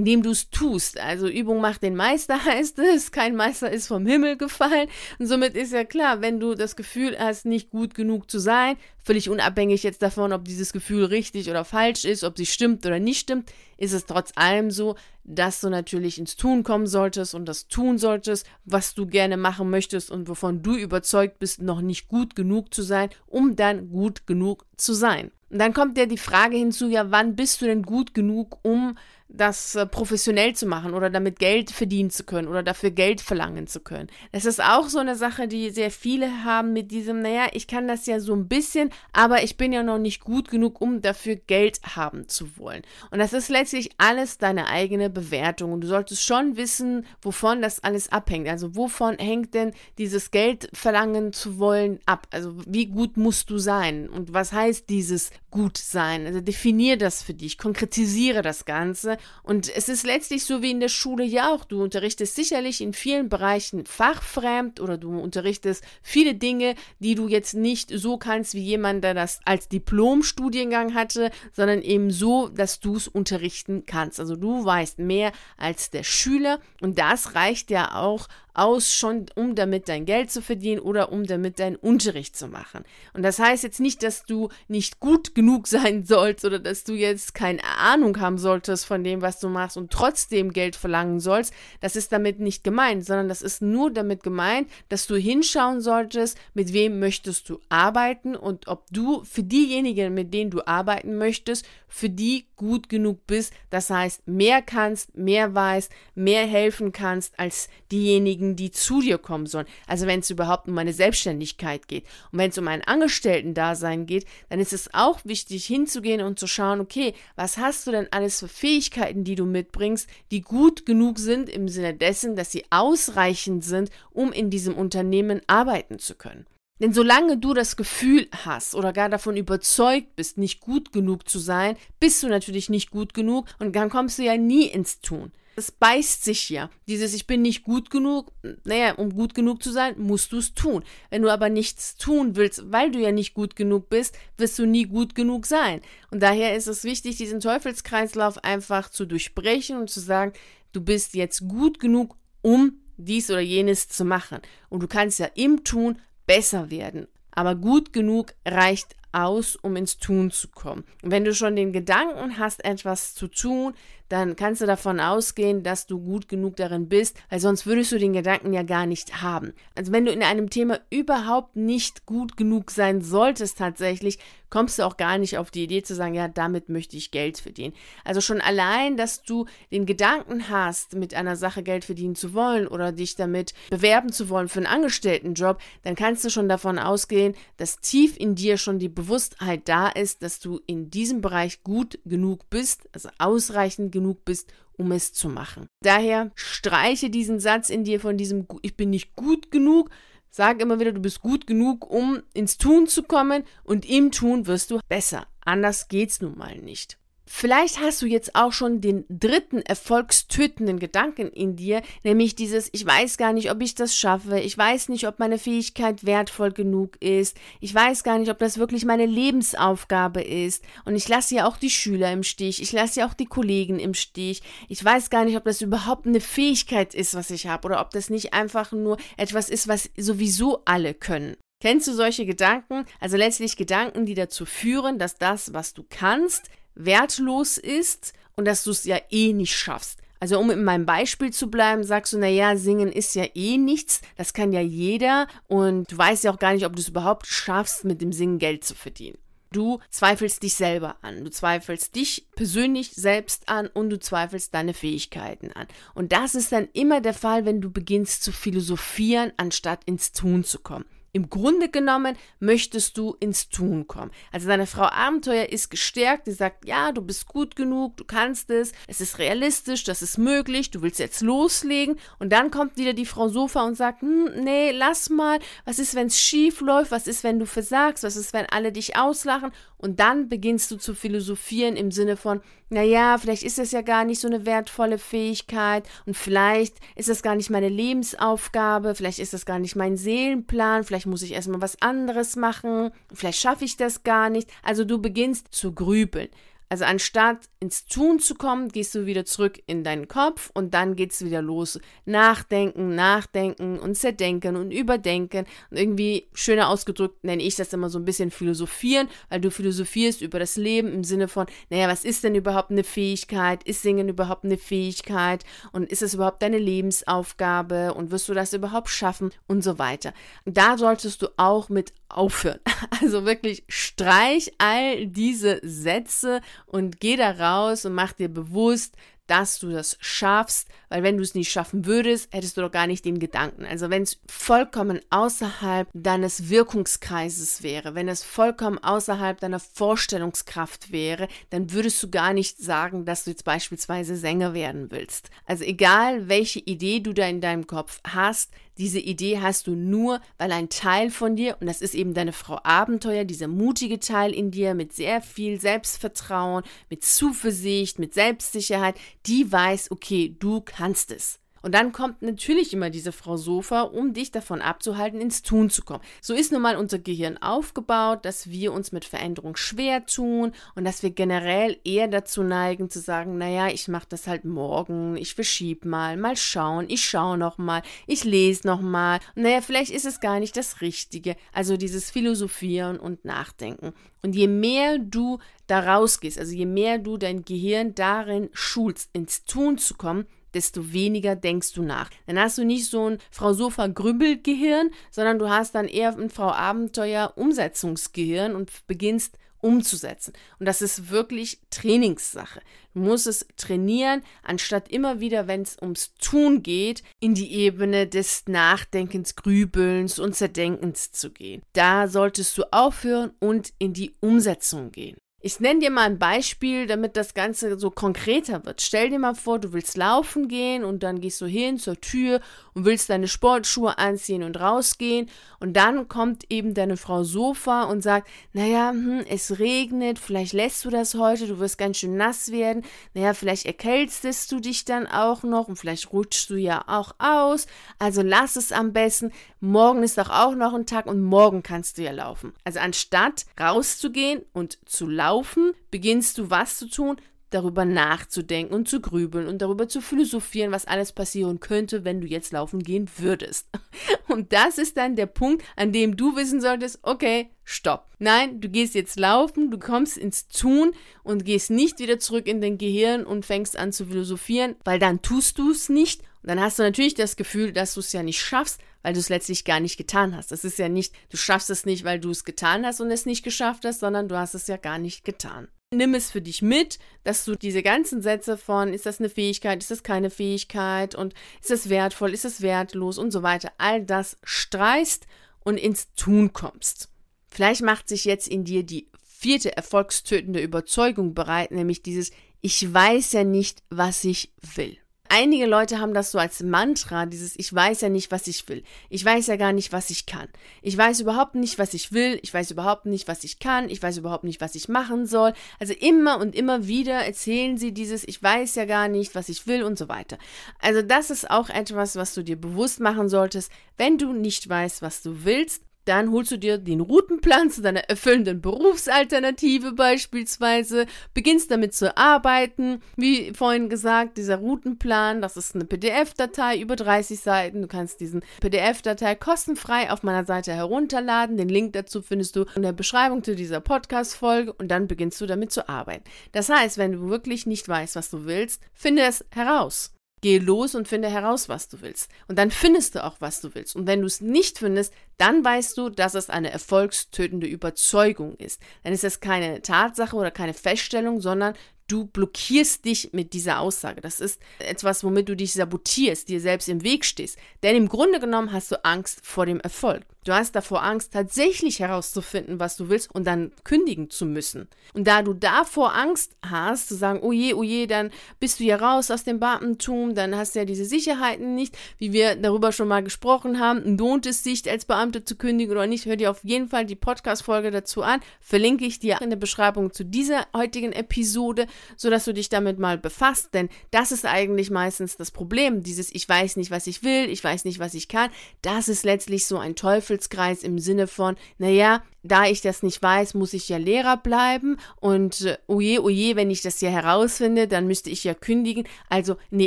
Indem 0.00 0.22
du 0.22 0.30
es 0.30 0.48
tust. 0.48 0.98
Also 0.98 1.28
Übung 1.28 1.60
macht 1.60 1.82
den 1.82 1.94
Meister 1.94 2.42
heißt 2.44 2.78
es, 2.78 3.12
kein 3.12 3.36
Meister 3.36 3.70
ist 3.70 3.86
vom 3.86 4.06
Himmel 4.06 4.38
gefallen. 4.38 4.88
Und 5.18 5.26
somit 5.26 5.54
ist 5.54 5.74
ja 5.74 5.84
klar, 5.84 6.22
wenn 6.22 6.40
du 6.40 6.54
das 6.54 6.74
Gefühl 6.74 7.16
hast, 7.18 7.44
nicht 7.44 7.70
gut 7.70 7.94
genug 7.94 8.30
zu 8.30 8.38
sein, 8.38 8.76
völlig 9.04 9.28
unabhängig 9.28 9.82
jetzt 9.82 10.00
davon, 10.00 10.32
ob 10.32 10.46
dieses 10.46 10.72
Gefühl 10.72 11.04
richtig 11.04 11.50
oder 11.50 11.66
falsch 11.66 12.06
ist, 12.06 12.24
ob 12.24 12.38
sie 12.38 12.46
stimmt 12.46 12.86
oder 12.86 12.98
nicht 12.98 13.20
stimmt, 13.20 13.52
ist 13.76 13.92
es 13.92 14.06
trotz 14.06 14.32
allem 14.36 14.70
so, 14.70 14.96
dass 15.24 15.60
du 15.60 15.68
natürlich 15.68 16.18
ins 16.18 16.36
Tun 16.36 16.62
kommen 16.62 16.86
solltest 16.86 17.34
und 17.34 17.44
das 17.44 17.68
tun 17.68 17.98
solltest, 17.98 18.46
was 18.64 18.94
du 18.94 19.06
gerne 19.06 19.36
machen 19.36 19.68
möchtest 19.68 20.10
und 20.10 20.28
wovon 20.28 20.62
du 20.62 20.76
überzeugt 20.76 21.38
bist, 21.38 21.60
noch 21.60 21.82
nicht 21.82 22.08
gut 22.08 22.34
genug 22.34 22.72
zu 22.72 22.82
sein, 22.82 23.10
um 23.26 23.54
dann 23.54 23.90
gut 23.90 24.26
genug 24.26 24.64
zu 24.76 24.94
sein. 24.94 25.30
Und 25.50 25.58
dann 25.58 25.74
kommt 25.74 25.98
ja 25.98 26.06
die 26.06 26.16
Frage 26.16 26.56
hinzu, 26.56 26.88
ja, 26.88 27.10
wann 27.10 27.34
bist 27.34 27.60
du 27.60 27.66
denn 27.66 27.82
gut 27.82 28.14
genug, 28.14 28.58
um 28.62 28.96
das 29.32 29.74
äh, 29.76 29.86
professionell 29.86 30.54
zu 30.54 30.66
machen 30.66 30.92
oder 30.92 31.08
damit 31.08 31.38
Geld 31.38 31.70
verdienen 31.70 32.10
zu 32.10 32.24
können 32.24 32.48
oder 32.48 32.62
dafür 32.62 32.90
Geld 32.90 33.20
verlangen 33.20 33.66
zu 33.66 33.80
können. 33.80 34.08
Das 34.32 34.44
ist 34.44 34.62
auch 34.62 34.88
so 34.88 34.98
eine 34.98 35.14
Sache, 35.14 35.48
die 35.48 35.70
sehr 35.70 35.90
viele 35.90 36.44
haben 36.44 36.72
mit 36.72 36.90
diesem, 36.90 37.22
naja, 37.22 37.46
ich 37.52 37.66
kann 37.66 37.86
das 37.86 38.06
ja 38.06 38.20
so 38.20 38.34
ein 38.34 38.48
bisschen, 38.48 38.90
aber 39.12 39.42
ich 39.42 39.56
bin 39.56 39.72
ja 39.72 39.82
noch 39.82 39.98
nicht 39.98 40.22
gut 40.24 40.48
genug, 40.48 40.80
um 40.80 41.00
dafür 41.00 41.36
Geld 41.36 41.80
haben 41.96 42.28
zu 42.28 42.58
wollen. 42.58 42.82
Und 43.10 43.20
das 43.20 43.32
ist 43.32 43.48
letztlich 43.48 43.90
alles 43.98 44.38
deine 44.38 44.68
eigene 44.68 45.10
Bewertung. 45.10 45.72
Und 45.72 45.82
du 45.82 45.88
solltest 45.88 46.24
schon 46.24 46.56
wissen, 46.56 47.06
wovon 47.22 47.62
das 47.62 47.82
alles 47.82 48.10
abhängt. 48.10 48.48
Also 48.48 48.74
wovon 48.76 49.18
hängt 49.18 49.54
denn 49.54 49.72
dieses 49.98 50.30
Geld 50.30 50.68
verlangen 50.72 51.32
zu 51.32 51.58
wollen 51.58 52.00
ab? 52.06 52.26
Also 52.30 52.54
wie 52.66 52.86
gut 52.86 53.16
musst 53.16 53.50
du 53.50 53.58
sein? 53.58 54.08
Und 54.08 54.32
was 54.32 54.52
heißt 54.52 54.88
dieses 54.88 55.30
gut 55.50 55.78
sein? 55.78 56.26
Also 56.26 56.40
definier 56.40 56.96
das 56.96 57.22
für 57.22 57.34
dich, 57.34 57.58
konkretisiere 57.58 58.42
das 58.42 58.64
Ganze 58.64 59.18
und 59.42 59.74
es 59.74 59.88
ist 59.88 60.04
letztlich 60.04 60.44
so 60.44 60.62
wie 60.62 60.70
in 60.70 60.80
der 60.80 60.88
Schule 60.88 61.24
ja 61.24 61.52
auch. 61.52 61.64
Du 61.64 61.82
unterrichtest 61.82 62.34
sicherlich 62.34 62.80
in 62.80 62.92
vielen 62.92 63.28
Bereichen 63.28 63.86
fachfremd 63.86 64.80
oder 64.80 64.98
du 64.98 65.18
unterrichtest 65.18 65.84
viele 66.02 66.34
Dinge, 66.34 66.74
die 66.98 67.14
du 67.14 67.28
jetzt 67.28 67.54
nicht 67.54 67.90
so 67.94 68.16
kannst 68.16 68.54
wie 68.54 68.62
jemand, 68.62 69.04
der 69.04 69.14
das 69.14 69.40
als 69.44 69.68
Diplomstudiengang 69.68 70.94
hatte, 70.94 71.30
sondern 71.52 71.82
eben 71.82 72.10
so, 72.10 72.48
dass 72.48 72.80
du 72.80 72.96
es 72.96 73.08
unterrichten 73.08 73.84
kannst. 73.86 74.20
Also 74.20 74.36
du 74.36 74.64
weißt 74.64 74.98
mehr 74.98 75.32
als 75.56 75.90
der 75.90 76.04
Schüler 76.04 76.60
und 76.80 76.98
das 76.98 77.34
reicht 77.34 77.70
ja 77.70 77.94
auch 77.94 78.28
aus, 78.60 78.92
schon 78.92 79.26
um 79.34 79.54
damit 79.54 79.88
dein 79.88 80.04
Geld 80.04 80.30
zu 80.30 80.42
verdienen 80.42 80.80
oder 80.80 81.10
um 81.10 81.24
damit 81.24 81.58
deinen 81.58 81.76
Unterricht 81.76 82.36
zu 82.36 82.46
machen. 82.46 82.84
Und 83.14 83.22
das 83.22 83.38
heißt 83.38 83.64
jetzt 83.64 83.80
nicht, 83.80 84.02
dass 84.02 84.24
du 84.24 84.50
nicht 84.68 85.00
gut 85.00 85.34
genug 85.34 85.66
sein 85.66 86.04
sollst 86.04 86.44
oder 86.44 86.58
dass 86.58 86.84
du 86.84 86.92
jetzt 86.92 87.34
keine 87.34 87.64
Ahnung 87.78 88.20
haben 88.20 88.36
solltest 88.36 88.84
von 88.84 89.02
dem, 89.02 89.22
was 89.22 89.40
du 89.40 89.48
machst 89.48 89.76
und 89.76 89.90
trotzdem 89.90 90.52
Geld 90.52 90.76
verlangen 90.76 91.20
sollst. 91.20 91.54
Das 91.80 91.96
ist 91.96 92.12
damit 92.12 92.38
nicht 92.38 92.62
gemeint, 92.62 93.04
sondern 93.04 93.28
das 93.28 93.40
ist 93.40 93.62
nur 93.62 93.90
damit 93.90 94.22
gemeint, 94.22 94.68
dass 94.90 95.06
du 95.06 95.16
hinschauen 95.16 95.80
solltest, 95.80 96.38
mit 96.52 96.72
wem 96.72 96.98
möchtest 96.98 97.48
du 97.48 97.60
arbeiten 97.70 98.36
und 98.36 98.68
ob 98.68 98.86
du 98.90 99.24
für 99.24 99.42
diejenigen, 99.42 100.12
mit 100.12 100.34
denen 100.34 100.50
du 100.50 100.66
arbeiten 100.66 101.16
möchtest, 101.16 101.64
für 101.90 102.08
die 102.08 102.46
gut 102.56 102.88
genug 102.88 103.26
bist. 103.26 103.52
Das 103.68 103.90
heißt, 103.90 104.26
mehr 104.26 104.62
kannst, 104.62 105.16
mehr 105.16 105.54
weißt, 105.54 105.90
mehr 106.14 106.46
helfen 106.46 106.92
kannst 106.92 107.38
als 107.38 107.68
diejenigen, 107.92 108.56
die 108.56 108.70
zu 108.70 109.02
dir 109.02 109.18
kommen 109.18 109.46
sollen. 109.46 109.66
Also 109.86 110.06
wenn 110.06 110.20
es 110.20 110.30
überhaupt 110.30 110.68
um 110.68 110.78
eine 110.78 110.92
Selbstständigkeit 110.92 111.88
geht 111.88 112.04
und 112.32 112.38
wenn 112.38 112.50
es 112.50 112.58
um 112.58 112.68
ein 112.68 112.82
Angestellten-Dasein 112.82 114.06
geht, 114.06 114.24
dann 114.48 114.60
ist 114.60 114.72
es 114.72 114.94
auch 114.94 115.20
wichtig 115.24 115.66
hinzugehen 115.66 116.22
und 116.22 116.38
zu 116.38 116.46
schauen, 116.46 116.80
okay, 116.80 117.12
was 117.36 117.58
hast 117.58 117.86
du 117.86 117.90
denn 117.90 118.08
alles 118.10 118.40
für 118.40 118.48
Fähigkeiten, 118.48 119.24
die 119.24 119.34
du 119.34 119.44
mitbringst, 119.44 120.08
die 120.30 120.40
gut 120.40 120.86
genug 120.86 121.18
sind 121.18 121.48
im 121.48 121.68
Sinne 121.68 121.94
dessen, 121.94 122.36
dass 122.36 122.52
sie 122.52 122.64
ausreichend 122.70 123.64
sind, 123.64 123.90
um 124.10 124.32
in 124.32 124.50
diesem 124.50 124.74
Unternehmen 124.74 125.40
arbeiten 125.46 125.98
zu 125.98 126.14
können. 126.14 126.46
Denn 126.80 126.94
solange 126.94 127.36
du 127.36 127.52
das 127.52 127.76
Gefühl 127.76 128.26
hast 128.44 128.74
oder 128.74 128.92
gar 128.92 129.10
davon 129.10 129.36
überzeugt 129.36 130.16
bist, 130.16 130.38
nicht 130.38 130.60
gut 130.60 130.92
genug 130.92 131.28
zu 131.28 131.38
sein, 131.38 131.76
bist 132.00 132.22
du 132.22 132.28
natürlich 132.28 132.70
nicht 132.70 132.90
gut 132.90 133.14
genug 133.14 133.46
und 133.58 133.76
dann 133.76 133.90
kommst 133.90 134.18
du 134.18 134.22
ja 134.22 134.36
nie 134.36 134.66
ins 134.66 135.00
Tun. 135.00 135.30
Das 135.56 135.72
beißt 135.72 136.24
sich 136.24 136.48
ja. 136.48 136.70
Dieses 136.88 137.12
Ich 137.12 137.26
bin 137.26 137.42
nicht 137.42 137.64
gut 137.64 137.90
genug, 137.90 138.32
naja, 138.64 138.94
um 138.94 139.12
gut 139.12 139.34
genug 139.34 139.62
zu 139.62 139.70
sein, 139.70 139.94
musst 139.98 140.32
du 140.32 140.38
es 140.38 140.54
tun. 140.54 140.82
Wenn 141.10 141.20
du 141.20 141.30
aber 141.30 141.50
nichts 141.50 141.96
tun 141.96 142.34
willst, 142.34 142.72
weil 142.72 142.90
du 142.90 142.98
ja 142.98 143.12
nicht 143.12 143.34
gut 143.34 143.56
genug 143.56 143.90
bist, 143.90 144.16
wirst 144.38 144.58
du 144.58 144.64
nie 144.64 144.84
gut 144.84 145.14
genug 145.14 145.44
sein. 145.44 145.82
Und 146.10 146.22
daher 146.22 146.56
ist 146.56 146.66
es 146.66 146.84
wichtig, 146.84 147.16
diesen 147.16 147.40
Teufelskreislauf 147.40 148.42
einfach 148.42 148.88
zu 148.88 149.04
durchbrechen 149.04 149.76
und 149.76 149.90
zu 149.90 150.00
sagen, 150.00 150.32
du 150.72 150.80
bist 150.80 151.12
jetzt 151.12 151.46
gut 151.46 151.78
genug, 151.78 152.16
um 152.40 152.80
dies 152.96 153.30
oder 153.30 153.40
jenes 153.40 153.88
zu 153.88 154.06
machen. 154.06 154.38
Und 154.70 154.82
du 154.82 154.88
kannst 154.88 155.18
ja 155.18 155.26
im 155.34 155.62
Tun 155.64 155.98
besser 156.30 156.70
werden. 156.70 157.08
Aber 157.32 157.56
gut 157.56 157.92
genug 157.92 158.34
reicht 158.46 158.94
aus, 159.10 159.56
um 159.56 159.74
ins 159.74 159.98
Tun 159.98 160.30
zu 160.30 160.46
kommen. 160.46 160.84
Und 161.02 161.10
wenn 161.10 161.24
du 161.24 161.34
schon 161.34 161.56
den 161.56 161.72
Gedanken 161.72 162.38
hast, 162.38 162.64
etwas 162.64 163.16
zu 163.16 163.26
tun, 163.26 163.74
dann 164.10 164.34
kannst 164.36 164.60
du 164.60 164.66
davon 164.66 165.00
ausgehen, 165.00 165.62
dass 165.62 165.86
du 165.86 166.00
gut 166.00 166.28
genug 166.28 166.56
darin 166.56 166.88
bist, 166.88 167.16
weil 167.30 167.38
sonst 167.38 167.64
würdest 167.64 167.92
du 167.92 167.98
den 167.98 168.12
Gedanken 168.12 168.52
ja 168.52 168.64
gar 168.64 168.84
nicht 168.84 169.22
haben. 169.22 169.54
Also 169.76 169.92
wenn 169.92 170.04
du 170.04 170.12
in 170.12 170.24
einem 170.24 170.50
Thema 170.50 170.80
überhaupt 170.90 171.56
nicht 171.56 172.06
gut 172.06 172.36
genug 172.36 172.72
sein 172.72 173.02
solltest 173.02 173.56
tatsächlich, 173.56 174.18
kommst 174.50 174.78
du 174.78 174.82
auch 174.82 174.96
gar 174.96 175.16
nicht 175.16 175.38
auf 175.38 175.52
die 175.52 175.62
Idee 175.62 175.82
zu 175.82 175.94
sagen, 175.94 176.14
ja, 176.14 176.26
damit 176.26 176.68
möchte 176.68 176.96
ich 176.96 177.12
Geld 177.12 177.38
verdienen. 177.38 177.72
Also 178.04 178.20
schon 178.20 178.40
allein, 178.40 178.96
dass 178.96 179.22
du 179.22 179.46
den 179.70 179.86
Gedanken 179.86 180.48
hast, 180.48 180.94
mit 180.94 181.14
einer 181.14 181.36
Sache 181.36 181.62
Geld 181.62 181.84
verdienen 181.84 182.16
zu 182.16 182.34
wollen 182.34 182.66
oder 182.66 182.90
dich 182.90 183.14
damit 183.14 183.54
bewerben 183.70 184.12
zu 184.12 184.28
wollen 184.28 184.48
für 184.48 184.58
einen 184.58 184.66
Angestelltenjob, 184.66 185.60
dann 185.84 185.94
kannst 185.94 186.24
du 186.24 186.30
schon 186.30 186.48
davon 186.48 186.80
ausgehen, 186.80 187.36
dass 187.58 187.78
tief 187.78 188.16
in 188.18 188.34
dir 188.34 188.56
schon 188.56 188.80
die 188.80 188.88
Bewusstheit 188.88 189.68
da 189.68 189.88
ist, 189.88 190.24
dass 190.24 190.40
du 190.40 190.60
in 190.66 190.90
diesem 190.90 191.20
Bereich 191.20 191.62
gut 191.62 192.00
genug 192.04 192.50
bist, 192.50 192.88
also 192.92 193.08
ausreichend 193.18 193.92
genug 193.92 193.99
bist, 194.24 194.52
um 194.76 194.92
es 194.92 195.12
zu 195.12 195.28
machen. 195.28 195.66
Daher 195.82 196.30
streiche 196.34 197.10
diesen 197.10 197.40
Satz 197.40 197.70
in 197.70 197.84
dir 197.84 198.00
von 198.00 198.16
diesem 198.16 198.46
Ich 198.62 198.76
bin 198.76 198.90
nicht 198.90 199.14
gut 199.14 199.50
genug. 199.50 199.90
Sag 200.30 200.60
immer 200.60 200.78
wieder, 200.78 200.92
du 200.92 201.00
bist 201.00 201.22
gut 201.22 201.46
genug, 201.46 201.90
um 201.90 202.22
ins 202.34 202.56
Tun 202.56 202.86
zu 202.86 203.02
kommen 203.02 203.42
und 203.64 203.88
im 203.88 204.12
Tun 204.12 204.46
wirst 204.46 204.70
du 204.70 204.78
besser. 204.88 205.26
Anders 205.44 205.88
geht's 205.88 206.20
nun 206.20 206.38
mal 206.38 206.56
nicht. 206.58 206.99
Vielleicht 207.32 207.80
hast 207.80 208.02
du 208.02 208.06
jetzt 208.06 208.34
auch 208.34 208.52
schon 208.52 208.80
den 208.80 209.04
dritten 209.08 209.62
erfolgstötenden 209.62 210.80
Gedanken 210.80 211.28
in 211.28 211.54
dir, 211.54 211.80
nämlich 212.02 212.34
dieses, 212.34 212.68
ich 212.72 212.84
weiß 212.84 213.18
gar 213.18 213.32
nicht, 213.32 213.52
ob 213.52 213.62
ich 213.62 213.76
das 213.76 213.96
schaffe, 213.96 214.40
ich 214.40 214.58
weiß 214.58 214.88
nicht, 214.88 215.06
ob 215.06 215.20
meine 215.20 215.38
Fähigkeit 215.38 216.04
wertvoll 216.04 216.50
genug 216.50 217.00
ist, 217.00 217.36
ich 217.60 217.72
weiß 217.72 218.02
gar 218.02 218.18
nicht, 218.18 218.32
ob 218.32 218.38
das 218.40 218.58
wirklich 218.58 218.84
meine 218.84 219.06
Lebensaufgabe 219.06 220.22
ist. 220.22 220.64
Und 220.84 220.96
ich 220.96 221.08
lasse 221.08 221.36
ja 221.36 221.46
auch 221.46 221.56
die 221.56 221.70
Schüler 221.70 222.12
im 222.12 222.24
Stich, 222.24 222.60
ich 222.60 222.72
lasse 222.72 223.00
ja 223.00 223.08
auch 223.08 223.14
die 223.14 223.26
Kollegen 223.26 223.78
im 223.78 223.94
Stich, 223.94 224.42
ich 224.68 224.84
weiß 224.84 225.08
gar 225.08 225.24
nicht, 225.24 225.36
ob 225.36 225.44
das 225.44 225.62
überhaupt 225.62 226.08
eine 226.08 226.20
Fähigkeit 226.20 226.94
ist, 226.94 227.14
was 227.14 227.30
ich 227.30 227.46
habe 227.46 227.66
oder 227.66 227.80
ob 227.80 227.90
das 227.90 228.10
nicht 228.10 228.34
einfach 228.34 228.72
nur 228.72 228.96
etwas 229.16 229.48
ist, 229.48 229.68
was 229.68 229.88
sowieso 229.96 230.62
alle 230.64 230.94
können. 230.94 231.36
Kennst 231.62 231.86
du 231.86 231.92
solche 231.92 232.24
Gedanken? 232.24 232.86
Also 233.00 233.18
letztlich 233.18 233.56
Gedanken, 233.56 234.06
die 234.06 234.14
dazu 234.14 234.46
führen, 234.46 234.98
dass 234.98 235.16
das, 235.16 235.52
was 235.52 235.74
du 235.74 235.84
kannst, 235.88 236.50
wertlos 236.84 237.56
ist 237.56 238.12
und 238.36 238.44
dass 238.44 238.64
du 238.64 238.70
es 238.70 238.84
ja 238.84 238.98
eh 239.10 239.32
nicht 239.32 239.56
schaffst. 239.56 240.00
Also 240.20 240.38
um 240.38 240.50
in 240.50 240.64
meinem 240.64 240.84
Beispiel 240.84 241.32
zu 241.32 241.50
bleiben, 241.50 241.82
sagst 241.82 242.12
du, 242.12 242.18
naja, 242.18 242.54
singen 242.56 242.92
ist 242.92 243.14
ja 243.14 243.24
eh 243.34 243.56
nichts, 243.56 244.02
das 244.16 244.34
kann 244.34 244.52
ja 244.52 244.60
jeder 244.60 245.26
und 245.48 245.90
du 245.90 245.96
weißt 245.96 246.24
ja 246.24 246.32
auch 246.32 246.38
gar 246.38 246.52
nicht, 246.52 246.66
ob 246.66 246.76
du 246.76 246.82
es 246.82 246.88
überhaupt 246.88 247.26
schaffst, 247.26 247.84
mit 247.84 248.02
dem 248.02 248.12
Singen 248.12 248.38
Geld 248.38 248.62
zu 248.62 248.74
verdienen. 248.74 249.16
Du 249.52 249.80
zweifelst 249.90 250.42
dich 250.44 250.54
selber 250.54 250.96
an, 251.02 251.24
du 251.24 251.30
zweifelst 251.30 251.96
dich 251.96 252.28
persönlich 252.36 252.92
selbst 252.92 253.48
an 253.48 253.66
und 253.66 253.90
du 253.90 253.98
zweifelst 253.98 254.54
deine 254.54 254.74
Fähigkeiten 254.74 255.52
an. 255.52 255.66
Und 255.94 256.12
das 256.12 256.36
ist 256.36 256.52
dann 256.52 256.68
immer 256.72 257.00
der 257.00 257.14
Fall, 257.14 257.46
wenn 257.46 257.60
du 257.60 257.70
beginnst 257.70 258.22
zu 258.22 258.30
philosophieren, 258.30 259.32
anstatt 259.38 259.82
ins 259.84 260.12
Tun 260.12 260.44
zu 260.44 260.60
kommen. 260.60 260.84
Im 261.12 261.28
Grunde 261.28 261.68
genommen 261.68 262.16
möchtest 262.38 262.96
du 262.96 263.16
ins 263.18 263.48
Tun 263.48 263.86
kommen. 263.86 264.10
Also 264.32 264.48
deine 264.48 264.66
Frau 264.66 264.84
Abenteuer 264.84 265.46
ist 265.46 265.70
gestärkt, 265.70 266.26
die 266.26 266.32
sagt, 266.32 266.66
ja, 266.66 266.92
du 266.92 267.02
bist 267.02 267.26
gut 267.26 267.56
genug, 267.56 267.96
du 267.96 268.04
kannst 268.04 268.50
es, 268.50 268.72
es 268.86 269.00
ist 269.00 269.18
realistisch, 269.18 269.84
das 269.84 270.02
ist 270.02 270.18
möglich, 270.18 270.70
du 270.70 270.82
willst 270.82 271.00
jetzt 271.00 271.22
loslegen. 271.22 271.98
Und 272.18 272.32
dann 272.32 272.50
kommt 272.50 272.76
wieder 272.76 272.92
die 272.92 273.06
Frau 273.06 273.28
Sofa 273.28 273.64
und 273.64 273.76
sagt, 273.76 274.02
hm, 274.02 274.30
nee, 274.44 274.70
lass 274.70 275.10
mal, 275.10 275.38
was 275.64 275.78
ist, 275.78 275.94
wenn 275.94 276.06
es 276.06 276.20
schief 276.20 276.60
läuft, 276.60 276.90
was 276.90 277.06
ist, 277.06 277.24
wenn 277.24 277.38
du 277.38 277.46
versagst, 277.46 278.04
was 278.04 278.16
ist, 278.16 278.32
wenn 278.32 278.46
alle 278.46 278.72
dich 278.72 278.96
auslachen. 278.96 279.50
Und 279.80 279.98
dann 279.98 280.28
beginnst 280.28 280.70
du 280.70 280.76
zu 280.76 280.94
philosophieren 280.94 281.74
im 281.74 281.90
Sinne 281.90 282.18
von, 282.18 282.42
naja, 282.68 283.16
vielleicht 283.16 283.42
ist 283.42 283.58
es 283.58 283.72
ja 283.72 283.80
gar 283.80 284.04
nicht 284.04 284.20
so 284.20 284.28
eine 284.28 284.44
wertvolle 284.44 284.98
Fähigkeit 284.98 285.88
und 286.04 286.18
vielleicht 286.18 286.76
ist 286.96 287.08
das 287.08 287.22
gar 287.22 287.34
nicht 287.34 287.48
meine 287.48 287.70
Lebensaufgabe, 287.70 288.94
vielleicht 288.94 289.18
ist 289.20 289.32
das 289.32 289.46
gar 289.46 289.58
nicht 289.58 289.76
mein 289.76 289.96
Seelenplan, 289.96 290.84
vielleicht 290.84 291.06
muss 291.06 291.22
ich 291.22 291.32
erstmal 291.32 291.62
was 291.62 291.80
anderes 291.80 292.36
machen, 292.36 292.90
vielleicht 293.10 293.40
schaffe 293.40 293.64
ich 293.64 293.78
das 293.78 294.02
gar 294.02 294.28
nicht. 294.28 294.50
Also 294.62 294.84
du 294.84 295.00
beginnst 295.00 295.48
zu 295.50 295.72
grübeln. 295.72 296.28
Also 296.72 296.84
anstatt 296.84 297.48
ins 297.58 297.84
Tun 297.86 298.20
zu 298.20 298.36
kommen, 298.36 298.68
gehst 298.68 298.94
du 298.94 299.04
wieder 299.04 299.24
zurück 299.24 299.60
in 299.66 299.82
deinen 299.82 300.06
Kopf 300.06 300.52
und 300.54 300.72
dann 300.72 300.94
geht 300.94 301.10
es 301.10 301.24
wieder 301.24 301.42
los. 301.42 301.80
Nachdenken, 302.04 302.94
nachdenken 302.94 303.76
und 303.80 303.96
zerdenken 303.96 304.54
und 304.54 304.70
überdenken. 304.70 305.46
Und 305.70 305.76
irgendwie 305.76 306.28
schöner 306.32 306.68
ausgedrückt 306.68 307.24
nenne 307.24 307.42
ich 307.42 307.56
das 307.56 307.72
immer 307.72 307.90
so 307.90 307.98
ein 307.98 308.04
bisschen 308.04 308.30
philosophieren, 308.30 309.08
weil 309.30 309.40
du 309.40 309.50
philosophierst 309.50 310.22
über 310.22 310.38
das 310.38 310.54
Leben 310.54 310.92
im 310.92 311.02
Sinne 311.02 311.26
von, 311.26 311.46
naja, 311.70 311.88
was 311.88 312.04
ist 312.04 312.22
denn 312.22 312.36
überhaupt 312.36 312.70
eine 312.70 312.84
Fähigkeit? 312.84 313.64
Ist 313.64 313.82
Singen 313.82 314.08
überhaupt 314.08 314.44
eine 314.44 314.56
Fähigkeit? 314.56 315.44
Und 315.72 315.90
ist 315.90 316.02
es 316.02 316.14
überhaupt 316.14 316.40
deine 316.40 316.58
Lebensaufgabe? 316.58 317.94
Und 317.94 318.12
wirst 318.12 318.28
du 318.28 318.34
das 318.34 318.52
überhaupt 318.52 318.90
schaffen? 318.90 319.32
Und 319.48 319.64
so 319.64 319.80
weiter. 319.80 320.14
Da 320.44 320.78
solltest 320.78 321.20
du 321.22 321.28
auch 321.36 321.68
mit 321.68 321.92
aufhören. 322.08 322.60
Also 323.02 323.24
wirklich 323.24 323.64
streich 323.68 324.52
all 324.58 325.06
diese 325.06 325.60
Sätze 325.62 326.42
und 326.66 327.00
geh 327.00 327.16
da 327.16 327.30
raus 327.30 327.84
und 327.84 327.94
mach 327.94 328.12
dir 328.12 328.28
bewusst, 328.28 328.96
dass 329.30 329.60
du 329.60 329.70
das 329.70 329.96
schaffst, 330.00 330.68
weil 330.88 331.04
wenn 331.04 331.16
du 331.16 331.22
es 331.22 331.36
nicht 331.36 331.52
schaffen 331.52 331.86
würdest, 331.86 332.28
hättest 332.32 332.56
du 332.56 332.62
doch 332.62 332.72
gar 332.72 332.88
nicht 332.88 333.04
den 333.04 333.20
Gedanken. 333.20 333.64
Also 333.64 333.88
wenn 333.88 334.02
es 334.02 334.20
vollkommen 334.26 335.00
außerhalb 335.10 335.88
deines 335.94 336.48
Wirkungskreises 336.50 337.62
wäre, 337.62 337.94
wenn 337.94 338.08
es 338.08 338.24
vollkommen 338.24 338.82
außerhalb 338.82 339.38
deiner 339.38 339.60
Vorstellungskraft 339.60 340.90
wäre, 340.90 341.28
dann 341.50 341.72
würdest 341.72 342.02
du 342.02 342.10
gar 342.10 342.32
nicht 342.32 342.58
sagen, 342.58 343.04
dass 343.04 343.22
du 343.22 343.30
jetzt 343.30 343.44
beispielsweise 343.44 344.16
Sänger 344.16 344.52
werden 344.52 344.90
willst. 344.90 345.30
Also 345.46 345.62
egal, 345.62 346.28
welche 346.28 346.58
Idee 346.58 346.98
du 346.98 347.12
da 347.12 347.26
in 347.26 347.40
deinem 347.40 347.68
Kopf 347.68 348.00
hast, 348.02 348.50
diese 348.80 348.98
Idee 348.98 349.40
hast 349.40 349.66
du 349.66 349.72
nur, 349.72 350.22
weil 350.38 350.52
ein 350.52 350.70
Teil 350.70 351.10
von 351.10 351.36
dir, 351.36 351.58
und 351.60 351.66
das 351.66 351.82
ist 351.82 351.94
eben 351.94 352.14
deine 352.14 352.32
Frau 352.32 352.58
Abenteuer, 352.62 353.24
dieser 353.24 353.46
mutige 353.46 354.00
Teil 354.00 354.32
in 354.32 354.50
dir 354.50 354.74
mit 354.74 354.94
sehr 354.94 355.20
viel 355.20 355.60
Selbstvertrauen, 355.60 356.64
mit 356.88 357.04
Zuversicht, 357.04 357.98
mit 357.98 358.14
Selbstsicherheit, 358.14 358.96
die 359.26 359.50
weiß, 359.50 359.90
okay, 359.90 360.36
du 360.38 360.60
kannst 360.60 361.10
es. 361.10 361.38
Und 361.62 361.74
dann 361.74 361.92
kommt 361.92 362.22
natürlich 362.22 362.72
immer 362.72 362.90
diese 362.90 363.12
Frau 363.12 363.36
Sofa, 363.36 363.82
um 363.82 364.12
dich 364.12 364.30
davon 364.30 364.62
abzuhalten, 364.62 365.20
ins 365.20 365.42
Tun 365.42 365.70
zu 365.70 365.82
kommen. 365.82 366.02
So 366.20 366.34
ist 366.34 366.52
nun 366.52 366.62
mal 366.62 366.76
unser 366.76 366.98
Gehirn 366.98 367.38
aufgebaut, 367.38 368.24
dass 368.24 368.50
wir 368.50 368.72
uns 368.72 368.92
mit 368.92 369.04
Veränderung 369.04 369.56
schwer 369.56 370.06
tun 370.06 370.52
und 370.74 370.84
dass 370.84 371.02
wir 371.02 371.10
generell 371.10 371.78
eher 371.84 372.08
dazu 372.08 372.42
neigen 372.42 372.88
zu 372.88 373.00
sagen, 373.00 373.36
naja, 373.38 373.68
ich 373.68 373.88
mache 373.88 374.06
das 374.08 374.26
halt 374.26 374.44
morgen, 374.44 375.16
ich 375.16 375.34
verschiebe 375.34 375.88
mal, 375.88 376.16
mal 376.16 376.36
schauen, 376.36 376.86
ich 376.88 377.04
schaue 377.04 377.36
noch 377.36 377.58
mal, 377.58 377.82
ich 378.06 378.24
lese 378.24 378.66
noch 378.66 378.80
mal. 378.80 379.20
naja, 379.34 379.60
vielleicht 379.60 379.90
ist 379.90 380.06
es 380.06 380.20
gar 380.20 380.40
nicht 380.40 380.56
das 380.56 380.80
Richtige. 380.80 381.36
Also 381.52 381.76
dieses 381.76 382.10
Philosophieren 382.10 382.98
und 382.98 383.24
Nachdenken. 383.24 383.92
Und 384.22 384.34
je 384.34 384.48
mehr 384.48 384.98
du 384.98 385.38
da 385.66 385.80
rausgehst, 385.80 386.38
also 386.38 386.52
je 386.52 386.66
mehr 386.66 386.98
du 386.98 387.16
dein 387.16 387.44
Gehirn 387.44 387.94
darin 387.94 388.50
schulst, 388.52 389.10
ins 389.12 389.44
Tun 389.44 389.78
zu 389.78 389.94
kommen, 389.94 390.26
desto 390.54 390.92
weniger 390.92 391.36
denkst 391.36 391.72
du 391.72 391.82
nach. 391.82 392.10
Dann 392.26 392.38
hast 392.38 392.58
du 392.58 392.64
nicht 392.64 392.86
so 392.86 393.10
ein 393.10 393.18
Frau 393.30 393.52
Sofa 393.52 393.86
Grübelgehirn, 393.86 394.90
sondern 395.10 395.38
du 395.38 395.48
hast 395.48 395.74
dann 395.74 395.88
eher 395.88 396.16
ein 396.16 396.30
Frau 396.30 396.50
Abenteuer 396.50 397.32
Umsetzungsgehirn 397.36 398.54
und 398.54 398.70
beginnst 398.86 399.36
umzusetzen. 399.60 400.32
Und 400.58 400.66
das 400.66 400.82
ist 400.82 401.10
wirklich 401.10 401.60
Trainingssache. 401.70 402.60
Du 402.94 403.00
musst 403.00 403.26
es 403.26 403.46
trainieren, 403.56 404.22
anstatt 404.42 404.88
immer 404.88 405.20
wieder, 405.20 405.46
wenn 405.46 405.62
es 405.62 405.76
ums 405.80 406.14
Tun 406.14 406.62
geht, 406.62 407.02
in 407.20 407.34
die 407.34 407.52
Ebene 407.52 408.06
des 408.06 408.44
Nachdenkens, 408.46 409.36
Grübelns 409.36 410.18
und 410.18 410.34
Zerdenkens 410.34 411.12
zu 411.12 411.30
gehen. 411.30 411.62
Da 411.72 412.08
solltest 412.08 412.56
du 412.58 412.64
aufhören 412.72 413.32
und 413.38 413.72
in 413.78 413.92
die 413.92 414.12
Umsetzung 414.20 414.90
gehen. 414.90 415.18
Ich 415.42 415.58
nenne 415.58 415.80
dir 415.80 415.90
mal 415.90 416.02
ein 416.02 416.18
Beispiel, 416.18 416.86
damit 416.86 417.16
das 417.16 417.32
Ganze 417.32 417.78
so 417.78 417.90
konkreter 417.90 418.66
wird. 418.66 418.82
Stell 418.82 419.08
dir 419.08 419.18
mal 419.18 419.34
vor, 419.34 419.58
du 419.58 419.72
willst 419.72 419.96
laufen 419.96 420.48
gehen 420.48 420.84
und 420.84 421.02
dann 421.02 421.22
gehst 421.22 421.40
du 421.40 421.46
hin 421.46 421.78
zur 421.78 421.98
Tür 421.98 422.42
und 422.74 422.84
willst 422.84 423.08
deine 423.08 423.26
Sportschuhe 423.26 423.96
anziehen 423.96 424.42
und 424.42 424.60
rausgehen 424.60 425.30
und 425.58 425.72
dann 425.78 426.08
kommt 426.08 426.44
eben 426.50 426.74
deine 426.74 426.98
Frau 426.98 427.24
Sofa 427.24 427.84
und 427.84 428.02
sagt, 428.02 428.28
naja, 428.52 428.90
hm, 428.90 429.24
es 429.30 429.58
regnet, 429.58 430.18
vielleicht 430.18 430.52
lässt 430.52 430.84
du 430.84 430.90
das 430.90 431.14
heute, 431.14 431.46
du 431.46 431.58
wirst 431.58 431.78
ganz 431.78 431.96
schön 431.96 432.18
nass 432.18 432.52
werden, 432.52 432.84
naja, 433.14 433.32
vielleicht 433.32 433.64
erkältest 433.64 434.52
du 434.52 434.60
dich 434.60 434.84
dann 434.84 435.06
auch 435.06 435.42
noch 435.42 435.68
und 435.68 435.76
vielleicht 435.76 436.12
rutschst 436.12 436.50
du 436.50 436.56
ja 436.56 436.84
auch 436.86 437.14
aus, 437.18 437.66
also 437.98 438.20
lass 438.20 438.56
es 438.56 438.72
am 438.72 438.92
besten, 438.92 439.32
morgen 439.60 440.02
ist 440.02 440.18
doch 440.18 440.28
auch 440.28 440.54
noch 440.54 440.74
ein 440.74 440.84
Tag 440.84 441.06
und 441.06 441.22
morgen 441.22 441.62
kannst 441.62 441.96
du 441.96 442.02
ja 442.02 442.12
laufen. 442.12 442.52
Also 442.64 442.80
anstatt 442.80 443.46
rauszugehen 443.58 444.42
und 444.52 444.78
zu 444.84 445.06
laufen, 445.06 445.29
Laufen 445.30 445.74
beginnst 445.92 446.38
du 446.38 446.50
was 446.50 446.76
zu 446.76 446.88
tun? 446.88 447.16
Darüber 447.50 447.84
nachzudenken 447.84 448.74
und 448.74 448.88
zu 448.88 449.00
grübeln 449.00 449.46
und 449.46 449.62
darüber 449.62 449.88
zu 449.88 450.00
philosophieren, 450.00 450.72
was 450.72 450.86
alles 450.86 451.12
passieren 451.12 451.60
könnte, 451.60 452.04
wenn 452.04 452.20
du 452.20 452.26
jetzt 452.26 452.50
laufen 452.50 452.82
gehen 452.82 453.08
würdest. 453.16 453.68
Und 454.28 454.52
das 454.52 454.78
ist 454.78 454.96
dann 454.96 455.16
der 455.16 455.26
Punkt, 455.26 455.64
an 455.74 455.90
dem 455.90 456.16
du 456.16 456.36
wissen 456.36 456.60
solltest, 456.60 457.00
okay, 457.02 457.50
stopp. 457.64 458.06
Nein, 458.20 458.60
du 458.60 458.68
gehst 458.68 458.94
jetzt 458.94 459.18
laufen, 459.18 459.70
du 459.70 459.78
kommst 459.78 460.16
ins 460.16 460.46
Tun 460.46 460.92
und 461.24 461.44
gehst 461.44 461.70
nicht 461.70 461.98
wieder 461.98 462.20
zurück 462.20 462.46
in 462.46 462.60
dein 462.60 462.78
Gehirn 462.78 463.24
und 463.24 463.44
fängst 463.44 463.76
an 463.76 463.92
zu 463.92 464.06
philosophieren, 464.06 464.76
weil 464.84 465.00
dann 465.00 465.22
tust 465.22 465.58
du 465.58 465.72
es 465.72 465.88
nicht. 465.88 466.22
Und 466.42 466.48
dann 466.48 466.60
hast 466.60 466.78
du 466.78 466.82
natürlich 466.82 467.14
das 467.14 467.36
Gefühl, 467.36 467.72
dass 467.72 467.94
du 467.94 468.00
es 468.00 468.12
ja 468.12 468.22
nicht 468.22 468.40
schaffst, 468.40 468.80
weil 469.02 469.12
du 469.12 469.20
es 469.20 469.28
letztlich 469.28 469.64
gar 469.64 469.80
nicht 469.80 469.96
getan 469.96 470.34
hast. 470.34 470.52
Das 470.52 470.64
ist 470.64 470.78
ja 470.78 470.88
nicht, 470.88 471.14
du 471.28 471.36
schaffst 471.36 471.70
es 471.70 471.84
nicht, 471.84 472.04
weil 472.04 472.18
du 472.18 472.30
es 472.30 472.44
getan 472.44 472.86
hast 472.86 473.00
und 473.00 473.10
es 473.10 473.26
nicht 473.26 473.42
geschafft 473.42 473.84
hast, 473.84 474.00
sondern 474.00 474.28
du 474.28 474.38
hast 474.38 474.54
es 474.54 474.66
ja 474.66 474.76
gar 474.76 474.98
nicht 474.98 475.24
getan. 475.24 475.68
Nimm 475.92 476.14
es 476.14 476.30
für 476.30 476.40
dich 476.40 476.62
mit, 476.62 476.98
dass 477.24 477.44
du 477.44 477.56
diese 477.56 477.82
ganzen 477.82 478.22
Sätze 478.22 478.56
von, 478.56 478.94
ist 478.94 479.06
das 479.06 479.18
eine 479.18 479.28
Fähigkeit, 479.28 479.82
ist 479.82 479.90
das 479.90 480.02
keine 480.02 480.30
Fähigkeit 480.30 481.14
und 481.14 481.34
ist 481.60 481.70
das 481.70 481.88
wertvoll, 481.88 482.32
ist 482.32 482.44
das 482.44 482.62
wertlos 482.62 483.18
und 483.18 483.32
so 483.32 483.42
weiter, 483.42 483.72
all 483.76 484.04
das 484.04 484.36
streichst 484.44 485.26
und 485.64 485.78
ins 485.78 486.12
Tun 486.14 486.52
kommst. 486.52 487.08
Vielleicht 487.48 487.82
macht 487.82 488.08
sich 488.08 488.24
jetzt 488.24 488.46
in 488.46 488.64
dir 488.64 488.84
die 488.84 489.08
vierte 489.26 489.76
erfolgstötende 489.76 490.60
Überzeugung 490.60 491.34
bereit, 491.34 491.72
nämlich 491.72 492.02
dieses, 492.02 492.30
ich 492.60 492.94
weiß 492.94 493.32
ja 493.32 493.42
nicht, 493.42 493.82
was 493.90 494.22
ich 494.22 494.52
will 494.76 494.96
einige 495.30 495.66
Leute 495.66 495.98
haben 495.98 496.12
das 496.12 496.32
so 496.32 496.38
als 496.38 496.62
Mantra, 496.62 497.24
dieses 497.26 497.58
Ich 497.58 497.72
weiß 497.72 498.02
ja 498.02 498.08
nicht, 498.08 498.30
was 498.30 498.46
ich 498.46 498.68
will. 498.68 498.82
Ich 499.08 499.24
weiß 499.24 499.46
ja 499.46 499.56
gar 499.56 499.72
nicht, 499.72 499.92
was 499.92 500.10
ich 500.10 500.26
kann. 500.26 500.48
Ich 500.82 500.96
weiß 500.96 501.20
überhaupt 501.20 501.54
nicht, 501.54 501.78
was 501.78 501.94
ich 501.94 502.12
will. 502.12 502.38
Ich 502.42 502.52
weiß 502.52 502.70
überhaupt 502.70 503.06
nicht, 503.06 503.28
was 503.28 503.44
ich 503.44 503.58
kann. 503.58 503.88
Ich 503.88 504.02
weiß 504.02 504.18
überhaupt 504.18 504.44
nicht, 504.44 504.60
was 504.60 504.74
ich 504.74 504.88
machen 504.88 505.26
soll. 505.26 505.52
Also 505.78 505.94
immer 505.94 506.38
und 506.38 506.54
immer 506.54 506.86
wieder 506.86 507.24
erzählen 507.24 507.78
sie 507.78 507.92
dieses 507.92 508.26
Ich 508.26 508.42
weiß 508.42 508.74
ja 508.74 508.84
gar 508.84 509.08
nicht, 509.08 509.34
was 509.34 509.48
ich 509.48 509.66
will 509.66 509.82
und 509.82 509.96
so 509.96 510.08
weiter. 510.08 510.36
Also 510.80 511.02
das 511.02 511.30
ist 511.30 511.50
auch 511.50 511.70
etwas, 511.70 512.16
was 512.16 512.34
du 512.34 512.42
dir 512.42 512.60
bewusst 512.60 513.00
machen 513.00 513.28
solltest. 513.28 513.70
Wenn 513.96 514.18
du 514.18 514.32
nicht 514.32 514.68
weißt, 514.68 515.02
was 515.02 515.22
du 515.22 515.44
willst, 515.44 515.82
dann 516.10 516.32
holst 516.32 516.50
du 516.50 516.58
dir 516.58 516.76
den 516.76 517.00
Routenplan 517.00 517.70
zu 517.70 517.82
deiner 517.82 518.00
erfüllenden 518.00 518.60
Berufsalternative 518.60 519.92
beispielsweise, 519.92 521.06
beginnst 521.34 521.70
damit 521.70 521.94
zu 521.94 522.16
arbeiten. 522.16 523.00
Wie 523.16 523.52
vorhin 523.54 523.88
gesagt, 523.88 524.36
dieser 524.36 524.56
Routenplan, 524.56 525.40
das 525.40 525.56
ist 525.56 525.76
eine 525.76 525.84
PDF-Datei 525.84 526.80
über 526.80 526.96
30 526.96 527.38
Seiten. 527.38 527.82
Du 527.82 527.86
kannst 527.86 528.18
diesen 528.18 528.42
PDF-Datei 528.60 529.36
kostenfrei 529.36 530.10
auf 530.10 530.24
meiner 530.24 530.44
Seite 530.44 530.72
herunterladen. 530.72 531.56
Den 531.56 531.68
Link 531.68 531.92
dazu 531.92 532.22
findest 532.22 532.56
du 532.56 532.64
in 532.74 532.82
der 532.82 532.92
Beschreibung 532.92 533.44
zu 533.44 533.54
dieser 533.54 533.80
Podcast-Folge 533.80 534.72
und 534.72 534.88
dann 534.88 535.06
beginnst 535.06 535.40
du 535.40 535.46
damit 535.46 535.70
zu 535.70 535.88
arbeiten. 535.88 536.24
Das 536.50 536.68
heißt, 536.68 536.98
wenn 536.98 537.12
du 537.12 537.28
wirklich 537.28 537.66
nicht 537.66 537.88
weißt, 537.88 538.16
was 538.16 538.30
du 538.30 538.46
willst, 538.46 538.82
finde 538.94 539.22
es 539.22 539.44
heraus. 539.52 540.12
Geh 540.42 540.58
los 540.58 540.94
und 540.94 541.06
finde 541.06 541.28
heraus, 541.28 541.68
was 541.68 541.88
du 541.88 542.00
willst. 542.00 542.30
Und 542.48 542.58
dann 542.58 542.70
findest 542.70 543.14
du 543.14 543.24
auch, 543.24 543.36
was 543.40 543.60
du 543.60 543.74
willst. 543.74 543.94
Und 543.94 544.06
wenn 544.06 544.20
du 544.20 544.26
es 544.26 544.40
nicht 544.40 544.78
findest, 544.78 545.12
dann 545.36 545.64
weißt 545.64 545.96
du, 545.98 546.08
dass 546.08 546.34
es 546.34 546.48
eine 546.48 546.70
erfolgstötende 546.70 547.66
Überzeugung 547.66 548.56
ist. 548.56 548.80
Dann 549.02 549.12
ist 549.12 549.24
es 549.24 549.40
keine 549.40 549.82
Tatsache 549.82 550.36
oder 550.36 550.50
keine 550.50 550.74
Feststellung, 550.74 551.40
sondern 551.40 551.74
du 552.10 552.24
blockierst 552.24 553.04
dich 553.04 553.32
mit 553.32 553.52
dieser 553.52 553.80
Aussage. 553.80 554.20
Das 554.20 554.40
ist 554.40 554.60
etwas, 554.78 555.22
womit 555.22 555.48
du 555.48 555.56
dich 555.56 555.72
sabotierst, 555.72 556.48
dir 556.48 556.60
selbst 556.60 556.88
im 556.88 557.02
Weg 557.04 557.24
stehst. 557.24 557.58
Denn 557.82 557.96
im 557.96 558.08
Grunde 558.08 558.40
genommen 558.40 558.72
hast 558.72 558.90
du 558.90 559.04
Angst 559.04 559.40
vor 559.42 559.66
dem 559.66 559.80
Erfolg. 559.80 560.24
Du 560.44 560.54
hast 560.54 560.74
davor 560.74 561.02
Angst, 561.02 561.32
tatsächlich 561.34 562.00
herauszufinden, 562.00 562.80
was 562.80 562.96
du 562.96 563.10
willst 563.10 563.34
und 563.34 563.46
dann 563.46 563.72
kündigen 563.84 564.30
zu 564.30 564.46
müssen. 564.46 564.88
Und 565.12 565.26
da 565.26 565.42
du 565.42 565.52
davor 565.52 566.14
Angst 566.14 566.56
hast, 566.62 567.08
zu 567.08 567.14
sagen, 567.14 567.40
oh 567.42 567.52
je, 567.52 567.74
oh 567.74 567.82
je, 567.82 568.06
dann 568.06 568.30
bist 568.58 568.80
du 568.80 568.84
ja 568.84 568.96
raus 568.96 569.30
aus 569.30 569.44
dem 569.44 569.60
Beamtentum, 569.60 570.34
dann 570.34 570.56
hast 570.56 570.74
du 570.74 570.78
ja 570.78 570.84
diese 570.86 571.04
Sicherheiten 571.04 571.74
nicht, 571.74 571.96
wie 572.16 572.32
wir 572.32 572.54
darüber 572.54 572.90
schon 572.92 573.08
mal 573.08 573.22
gesprochen 573.22 573.80
haben, 573.80 574.16
lohnt 574.16 574.46
es 574.46 574.64
sich 574.64 574.90
als 574.90 575.04
Beamte 575.04 575.44
zu 575.44 575.56
kündigen 575.56 575.92
oder 575.92 576.06
nicht, 576.06 576.24
hör 576.24 576.36
dir 576.36 576.50
auf 576.50 576.64
jeden 576.64 576.88
Fall 576.88 577.04
die 577.04 577.16
Podcast-Folge 577.16 577.90
dazu 577.90 578.22
an, 578.22 578.40
verlinke 578.60 579.04
ich 579.04 579.18
dir 579.18 579.42
in 579.42 579.50
der 579.50 579.56
Beschreibung 579.56 580.12
zu 580.12 580.24
dieser 580.24 580.66
heutigen 580.74 581.12
Episode, 581.12 581.86
sodass 582.16 582.46
du 582.46 582.54
dich 582.54 582.70
damit 582.70 582.98
mal 582.98 583.18
befasst, 583.18 583.74
denn 583.74 583.90
das 584.10 584.32
ist 584.32 584.46
eigentlich 584.46 584.90
meistens 584.90 585.36
das 585.36 585.50
Problem, 585.50 586.02
dieses 586.02 586.34
ich 586.34 586.48
weiß 586.48 586.76
nicht, 586.76 586.90
was 586.90 587.06
ich 587.06 587.22
will, 587.22 587.50
ich 587.50 587.62
weiß 587.62 587.84
nicht, 587.84 587.98
was 587.98 588.14
ich 588.14 588.28
kann, 588.28 588.50
das 588.80 589.08
ist 589.08 589.24
letztlich 589.24 589.66
so 589.66 589.76
ein 589.76 589.96
Teufel 589.96 590.29
Teufelskreis 590.30 590.82
im 590.82 590.98
Sinne 590.98 591.26
von, 591.26 591.56
naja, 591.78 592.22
da 592.42 592.66
ich 592.66 592.80
das 592.80 593.02
nicht 593.02 593.20
weiß, 593.20 593.54
muss 593.54 593.72
ich 593.72 593.88
ja 593.88 593.96
Lehrer 593.96 594.36
bleiben 594.36 594.98
und 595.16 595.62
äh, 595.62 595.78
oje, 595.88 596.22
oje, 596.22 596.56
wenn 596.56 596.70
ich 596.70 596.82
das 596.82 597.00
ja 597.00 597.10
herausfinde, 597.10 597.88
dann 597.88 598.06
müsste 598.06 598.30
ich 598.30 598.44
ja 598.44 598.54
kündigen. 598.54 599.06
Also, 599.28 599.56
nee, 599.70 599.86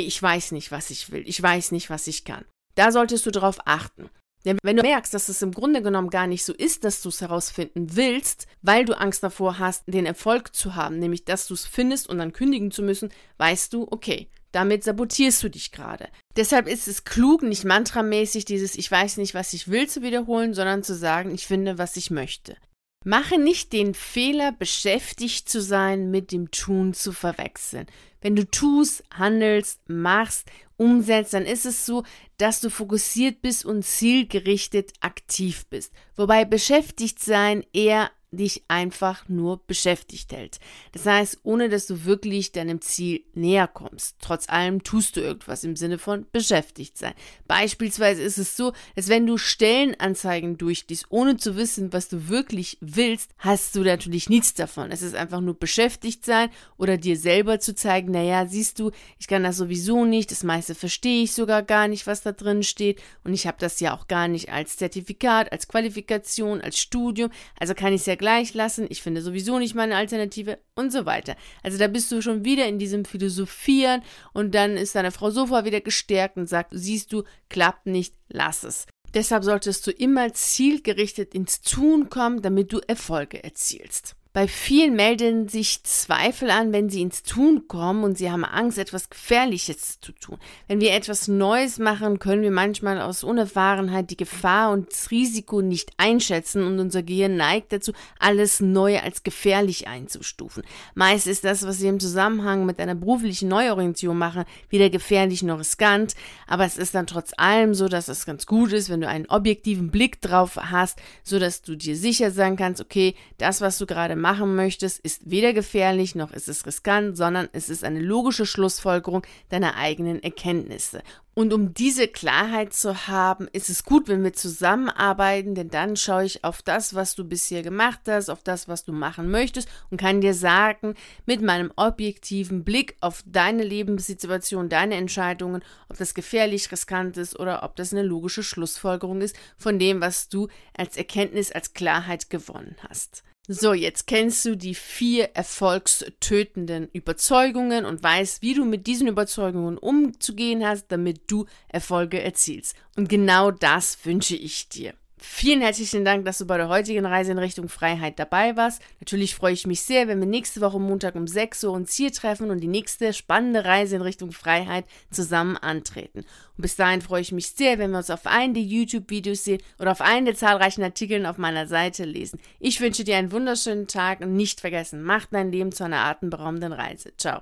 ich 0.00 0.22
weiß 0.22 0.52
nicht, 0.52 0.70
was 0.70 0.90
ich 0.90 1.10
will. 1.10 1.24
Ich 1.26 1.42
weiß 1.42 1.72
nicht, 1.72 1.90
was 1.90 2.06
ich 2.06 2.24
kann. 2.24 2.44
Da 2.74 2.92
solltest 2.92 3.24
du 3.26 3.30
darauf 3.30 3.58
achten. 3.64 4.10
Denn 4.44 4.58
wenn 4.62 4.76
du 4.76 4.82
merkst, 4.82 5.14
dass 5.14 5.30
es 5.30 5.40
im 5.40 5.52
Grunde 5.52 5.80
genommen 5.80 6.10
gar 6.10 6.26
nicht 6.26 6.44
so 6.44 6.52
ist, 6.52 6.84
dass 6.84 7.00
du 7.00 7.08
es 7.08 7.22
herausfinden 7.22 7.96
willst, 7.96 8.46
weil 8.60 8.84
du 8.84 8.98
Angst 8.98 9.22
davor 9.22 9.58
hast, 9.58 9.84
den 9.86 10.04
Erfolg 10.04 10.54
zu 10.54 10.74
haben, 10.74 10.98
nämlich 10.98 11.24
dass 11.24 11.46
du 11.46 11.54
es 11.54 11.64
findest 11.64 12.10
und 12.10 12.18
dann 12.18 12.34
kündigen 12.34 12.70
zu 12.70 12.82
müssen, 12.82 13.08
weißt 13.38 13.72
du, 13.72 13.88
okay, 13.90 14.28
damit 14.54 14.84
sabotierst 14.84 15.42
du 15.42 15.50
dich 15.50 15.72
gerade. 15.72 16.08
Deshalb 16.36 16.68
ist 16.68 16.88
es 16.88 17.04
klug, 17.04 17.42
nicht 17.42 17.64
mantramäßig 17.64 18.44
dieses 18.44 18.74
Ich 18.74 18.90
weiß 18.90 19.16
nicht, 19.16 19.34
was 19.34 19.52
ich 19.52 19.68
will 19.68 19.88
zu 19.88 20.02
wiederholen, 20.02 20.54
sondern 20.54 20.82
zu 20.82 20.94
sagen, 20.94 21.34
ich 21.34 21.46
finde, 21.46 21.78
was 21.78 21.96
ich 21.96 22.10
möchte. 22.10 22.56
Mache 23.04 23.38
nicht 23.38 23.72
den 23.72 23.94
Fehler, 23.94 24.52
beschäftigt 24.52 25.48
zu 25.48 25.60
sein, 25.60 26.10
mit 26.10 26.32
dem 26.32 26.50
Tun 26.50 26.94
zu 26.94 27.12
verwechseln. 27.12 27.86
Wenn 28.22 28.34
du 28.34 28.50
tust, 28.50 29.04
handelst, 29.12 29.80
machst, 29.88 30.50
umsetzt, 30.76 31.34
dann 31.34 31.44
ist 31.44 31.66
es 31.66 31.84
so, 31.84 32.04
dass 32.38 32.60
du 32.60 32.70
fokussiert 32.70 33.42
bist 33.42 33.66
und 33.66 33.84
zielgerichtet 33.84 34.92
aktiv 35.00 35.66
bist. 35.66 35.92
Wobei 36.16 36.46
beschäftigt 36.46 37.20
sein 37.20 37.64
eher 37.74 38.10
dich 38.36 38.64
einfach 38.68 39.28
nur 39.28 39.60
beschäftigt 39.66 40.32
hält. 40.32 40.58
Das 40.92 41.06
heißt, 41.06 41.40
ohne 41.42 41.68
dass 41.68 41.86
du 41.86 42.04
wirklich 42.04 42.52
deinem 42.52 42.80
Ziel 42.80 43.24
näher 43.34 43.68
kommst. 43.68 44.16
Trotz 44.20 44.48
allem 44.48 44.82
tust 44.82 45.16
du 45.16 45.20
irgendwas 45.20 45.64
im 45.64 45.76
Sinne 45.76 45.98
von 45.98 46.26
beschäftigt 46.32 46.98
sein. 46.98 47.14
Beispielsweise 47.46 48.22
ist 48.22 48.38
es 48.38 48.56
so, 48.56 48.72
dass 48.94 49.08
wenn 49.08 49.26
du 49.26 49.38
Stellenanzeigen 49.38 50.58
durchliest, 50.58 51.06
ohne 51.08 51.36
zu 51.36 51.56
wissen, 51.56 51.92
was 51.92 52.08
du 52.08 52.28
wirklich 52.28 52.78
willst, 52.80 53.30
hast 53.38 53.74
du 53.76 53.80
natürlich 53.80 54.28
nichts 54.28 54.54
davon. 54.54 54.90
Es 54.90 55.02
ist 55.02 55.14
einfach 55.14 55.40
nur 55.40 55.58
beschäftigt 55.58 56.24
sein 56.24 56.50
oder 56.76 56.96
dir 56.96 57.16
selber 57.16 57.60
zu 57.60 57.74
zeigen, 57.74 58.12
naja, 58.12 58.46
siehst 58.46 58.78
du, 58.78 58.90
ich 59.18 59.26
kann 59.26 59.44
das 59.44 59.56
sowieso 59.56 60.04
nicht, 60.04 60.30
das 60.30 60.42
meiste 60.42 60.74
verstehe 60.74 61.22
ich 61.22 61.32
sogar 61.32 61.62
gar 61.62 61.88
nicht, 61.88 62.06
was 62.06 62.22
da 62.22 62.32
drin 62.32 62.62
steht 62.62 63.02
und 63.24 63.34
ich 63.34 63.46
habe 63.46 63.56
das 63.60 63.80
ja 63.80 63.94
auch 63.94 64.08
gar 64.08 64.28
nicht 64.28 64.50
als 64.50 64.76
Zertifikat, 64.76 65.52
als 65.52 65.68
Qualifikation, 65.68 66.60
als 66.60 66.78
Studium, 66.78 67.30
also 67.58 67.74
kann 67.74 67.92
ich 67.92 68.00
es 68.00 68.06
ja 68.06 68.16
gleich 68.24 68.54
lassen, 68.54 68.86
ich 68.88 69.02
finde 69.02 69.20
sowieso 69.20 69.58
nicht 69.58 69.74
meine 69.74 69.96
Alternative 69.96 70.58
und 70.74 70.90
so 70.90 71.04
weiter. 71.04 71.36
Also 71.62 71.76
da 71.76 71.88
bist 71.88 72.10
du 72.10 72.22
schon 72.22 72.42
wieder 72.42 72.66
in 72.66 72.78
diesem 72.78 73.04
Philosophieren 73.04 74.00
und 74.32 74.54
dann 74.54 74.78
ist 74.78 74.94
deine 74.94 75.10
Frau 75.10 75.28
Sofa 75.28 75.66
wieder 75.66 75.82
gestärkt 75.82 76.38
und 76.38 76.48
sagt, 76.48 76.70
siehst 76.72 77.12
du, 77.12 77.24
klappt 77.50 77.84
nicht, 77.84 78.14
lass 78.28 78.64
es. 78.64 78.86
Deshalb 79.12 79.44
solltest 79.44 79.86
du 79.86 79.90
immer 79.90 80.32
zielgerichtet 80.32 81.34
ins 81.34 81.60
Tun 81.60 82.08
kommen, 82.08 82.40
damit 82.40 82.72
du 82.72 82.80
Erfolge 82.86 83.44
erzielst. 83.44 84.16
Bei 84.34 84.48
vielen 84.48 84.96
melden 84.96 85.46
sich 85.46 85.84
Zweifel 85.84 86.50
an, 86.50 86.72
wenn 86.72 86.90
sie 86.90 87.02
ins 87.02 87.22
Tun 87.22 87.68
kommen 87.68 88.02
und 88.02 88.18
sie 88.18 88.32
haben 88.32 88.44
Angst, 88.44 88.78
etwas 88.78 89.08
Gefährliches 89.08 90.00
zu 90.00 90.10
tun. 90.10 90.38
Wenn 90.66 90.80
wir 90.80 90.92
etwas 90.92 91.28
Neues 91.28 91.78
machen, 91.78 92.18
können 92.18 92.42
wir 92.42 92.50
manchmal 92.50 93.00
aus 93.00 93.22
Unerfahrenheit 93.22 94.10
die 94.10 94.16
Gefahr 94.16 94.72
und 94.72 94.90
das 94.90 95.12
Risiko 95.12 95.62
nicht 95.62 95.92
einschätzen 95.98 96.64
und 96.64 96.80
unser 96.80 97.04
Gehirn 97.04 97.36
neigt 97.36 97.72
dazu, 97.72 97.92
alles 98.18 98.58
Neue 98.58 99.04
als 99.04 99.22
gefährlich 99.22 99.86
einzustufen. 99.86 100.64
Meist 100.96 101.28
ist 101.28 101.44
das, 101.44 101.64
was 101.64 101.80
wir 101.80 101.90
im 101.90 102.00
Zusammenhang 102.00 102.66
mit 102.66 102.80
einer 102.80 102.96
beruflichen 102.96 103.48
Neuorientierung 103.48 104.18
machen, 104.18 104.46
weder 104.68 104.90
gefährlich 104.90 105.44
noch 105.44 105.60
riskant, 105.60 106.16
aber 106.48 106.64
es 106.64 106.76
ist 106.76 106.96
dann 106.96 107.06
trotz 107.06 107.34
allem 107.36 107.72
so, 107.72 107.86
dass 107.86 108.08
es 108.08 108.26
ganz 108.26 108.46
gut 108.46 108.72
ist, 108.72 108.90
wenn 108.90 109.00
du 109.00 109.06
einen 109.06 109.26
objektiven 109.26 109.92
Blick 109.92 110.20
drauf 110.20 110.56
hast, 110.56 110.98
so 111.22 111.38
dass 111.38 111.62
du 111.62 111.76
dir 111.76 111.94
sicher 111.94 112.32
sein 112.32 112.56
kannst, 112.56 112.80
okay, 112.80 113.14
das, 113.38 113.60
was 113.60 113.78
du 113.78 113.86
gerade 113.86 114.23
machen 114.24 114.56
möchtest, 114.56 115.00
ist 115.00 115.30
weder 115.30 115.52
gefährlich 115.52 116.14
noch 116.14 116.32
ist 116.32 116.48
es 116.48 116.64
riskant, 116.64 117.14
sondern 117.14 117.50
es 117.52 117.68
ist 117.68 117.84
eine 117.84 118.00
logische 118.00 118.46
Schlussfolgerung 118.46 119.22
deiner 119.50 119.76
eigenen 119.76 120.22
Erkenntnisse. 120.22 121.02
Und 121.34 121.52
um 121.52 121.74
diese 121.74 122.08
Klarheit 122.08 122.72
zu 122.72 123.08
haben, 123.08 123.48
ist 123.52 123.68
es 123.68 123.84
gut, 123.84 124.08
wenn 124.08 124.24
wir 124.24 124.32
zusammenarbeiten, 124.32 125.54
denn 125.54 125.68
dann 125.68 125.96
schaue 125.96 126.24
ich 126.24 126.42
auf 126.42 126.62
das, 126.62 126.94
was 126.94 127.16
du 127.16 127.24
bisher 127.24 127.62
gemacht 127.62 128.00
hast, 128.06 128.30
auf 128.30 128.42
das, 128.42 128.66
was 128.66 128.84
du 128.84 128.92
machen 128.92 129.30
möchtest 129.30 129.68
und 129.90 130.00
kann 130.00 130.22
dir 130.22 130.32
sagen, 130.32 130.94
mit 131.26 131.42
meinem 131.42 131.70
objektiven 131.76 132.64
Blick 132.64 132.96
auf 133.00 133.24
deine 133.26 133.64
Lebenssituation, 133.64 134.70
deine 134.70 134.94
Entscheidungen, 134.94 135.62
ob 135.90 135.98
das 135.98 136.14
gefährlich, 136.14 136.72
riskant 136.72 137.18
ist 137.18 137.38
oder 137.38 137.62
ob 137.62 137.76
das 137.76 137.92
eine 137.92 138.04
logische 138.04 138.44
Schlussfolgerung 138.44 139.20
ist 139.20 139.36
von 139.58 139.78
dem, 139.78 140.00
was 140.00 140.30
du 140.30 140.48
als 140.74 140.96
Erkenntnis, 140.96 141.52
als 141.52 141.74
Klarheit 141.74 142.30
gewonnen 142.30 142.76
hast. 142.88 143.24
So, 143.46 143.74
jetzt 143.74 144.06
kennst 144.06 144.42
du 144.46 144.56
die 144.56 144.74
vier 144.74 145.34
erfolgstötenden 145.34 146.88
Überzeugungen 146.94 147.84
und 147.84 148.02
weißt, 148.02 148.40
wie 148.40 148.54
du 148.54 148.64
mit 148.64 148.86
diesen 148.86 149.06
Überzeugungen 149.06 149.76
umzugehen 149.76 150.66
hast, 150.66 150.86
damit 150.88 151.30
du 151.30 151.44
Erfolge 151.68 152.22
erzielst. 152.22 152.74
Und 152.96 153.10
genau 153.10 153.50
das 153.50 154.02
wünsche 154.06 154.34
ich 154.34 154.70
dir. 154.70 154.94
Vielen 155.26 155.62
herzlichen 155.62 156.04
Dank, 156.04 156.26
dass 156.26 156.38
du 156.38 156.46
bei 156.46 156.58
der 156.58 156.68
heutigen 156.68 157.06
Reise 157.06 157.32
in 157.32 157.38
Richtung 157.38 157.70
Freiheit 157.70 158.18
dabei 158.18 158.56
warst. 158.56 158.82
Natürlich 159.00 159.34
freue 159.34 159.54
ich 159.54 159.66
mich 159.66 159.80
sehr, 159.80 160.06
wenn 160.06 160.20
wir 160.20 160.26
nächste 160.26 160.60
Woche 160.60 160.78
Montag 160.78 161.14
um 161.14 161.26
6 161.26 161.64
Uhr 161.64 161.72
uns 161.72 161.94
hier 161.94 162.12
treffen 162.12 162.50
und 162.50 162.60
die 162.60 162.68
nächste 162.68 163.12
spannende 163.14 163.64
Reise 163.64 163.96
in 163.96 164.02
Richtung 164.02 164.32
Freiheit 164.32 164.84
zusammen 165.10 165.56
antreten. 165.56 166.20
Und 166.56 166.62
bis 166.62 166.76
dahin 166.76 167.00
freue 167.00 167.22
ich 167.22 167.32
mich 167.32 167.48
sehr, 167.48 167.78
wenn 167.78 167.90
wir 167.90 167.98
uns 167.98 168.10
auf 168.10 168.26
einen 168.26 168.52
der 168.52 168.62
YouTube-Videos 168.62 169.44
sehen 169.44 169.62
oder 169.78 169.92
auf 169.92 170.02
einen 170.02 170.26
der 170.26 170.36
zahlreichen 170.36 170.84
Artikeln 170.84 171.24
auf 171.24 171.38
meiner 171.38 171.66
Seite 171.66 172.04
lesen. 172.04 172.38
Ich 172.60 172.80
wünsche 172.80 173.02
dir 173.02 173.16
einen 173.16 173.32
wunderschönen 173.32 173.88
Tag 173.88 174.20
und 174.20 174.36
nicht 174.36 174.60
vergessen, 174.60 175.02
mach 175.02 175.26
dein 175.26 175.50
Leben 175.50 175.72
zu 175.72 175.84
einer 175.84 176.04
atemberaubenden 176.04 176.74
Reise. 176.74 177.12
Ciao. 177.16 177.32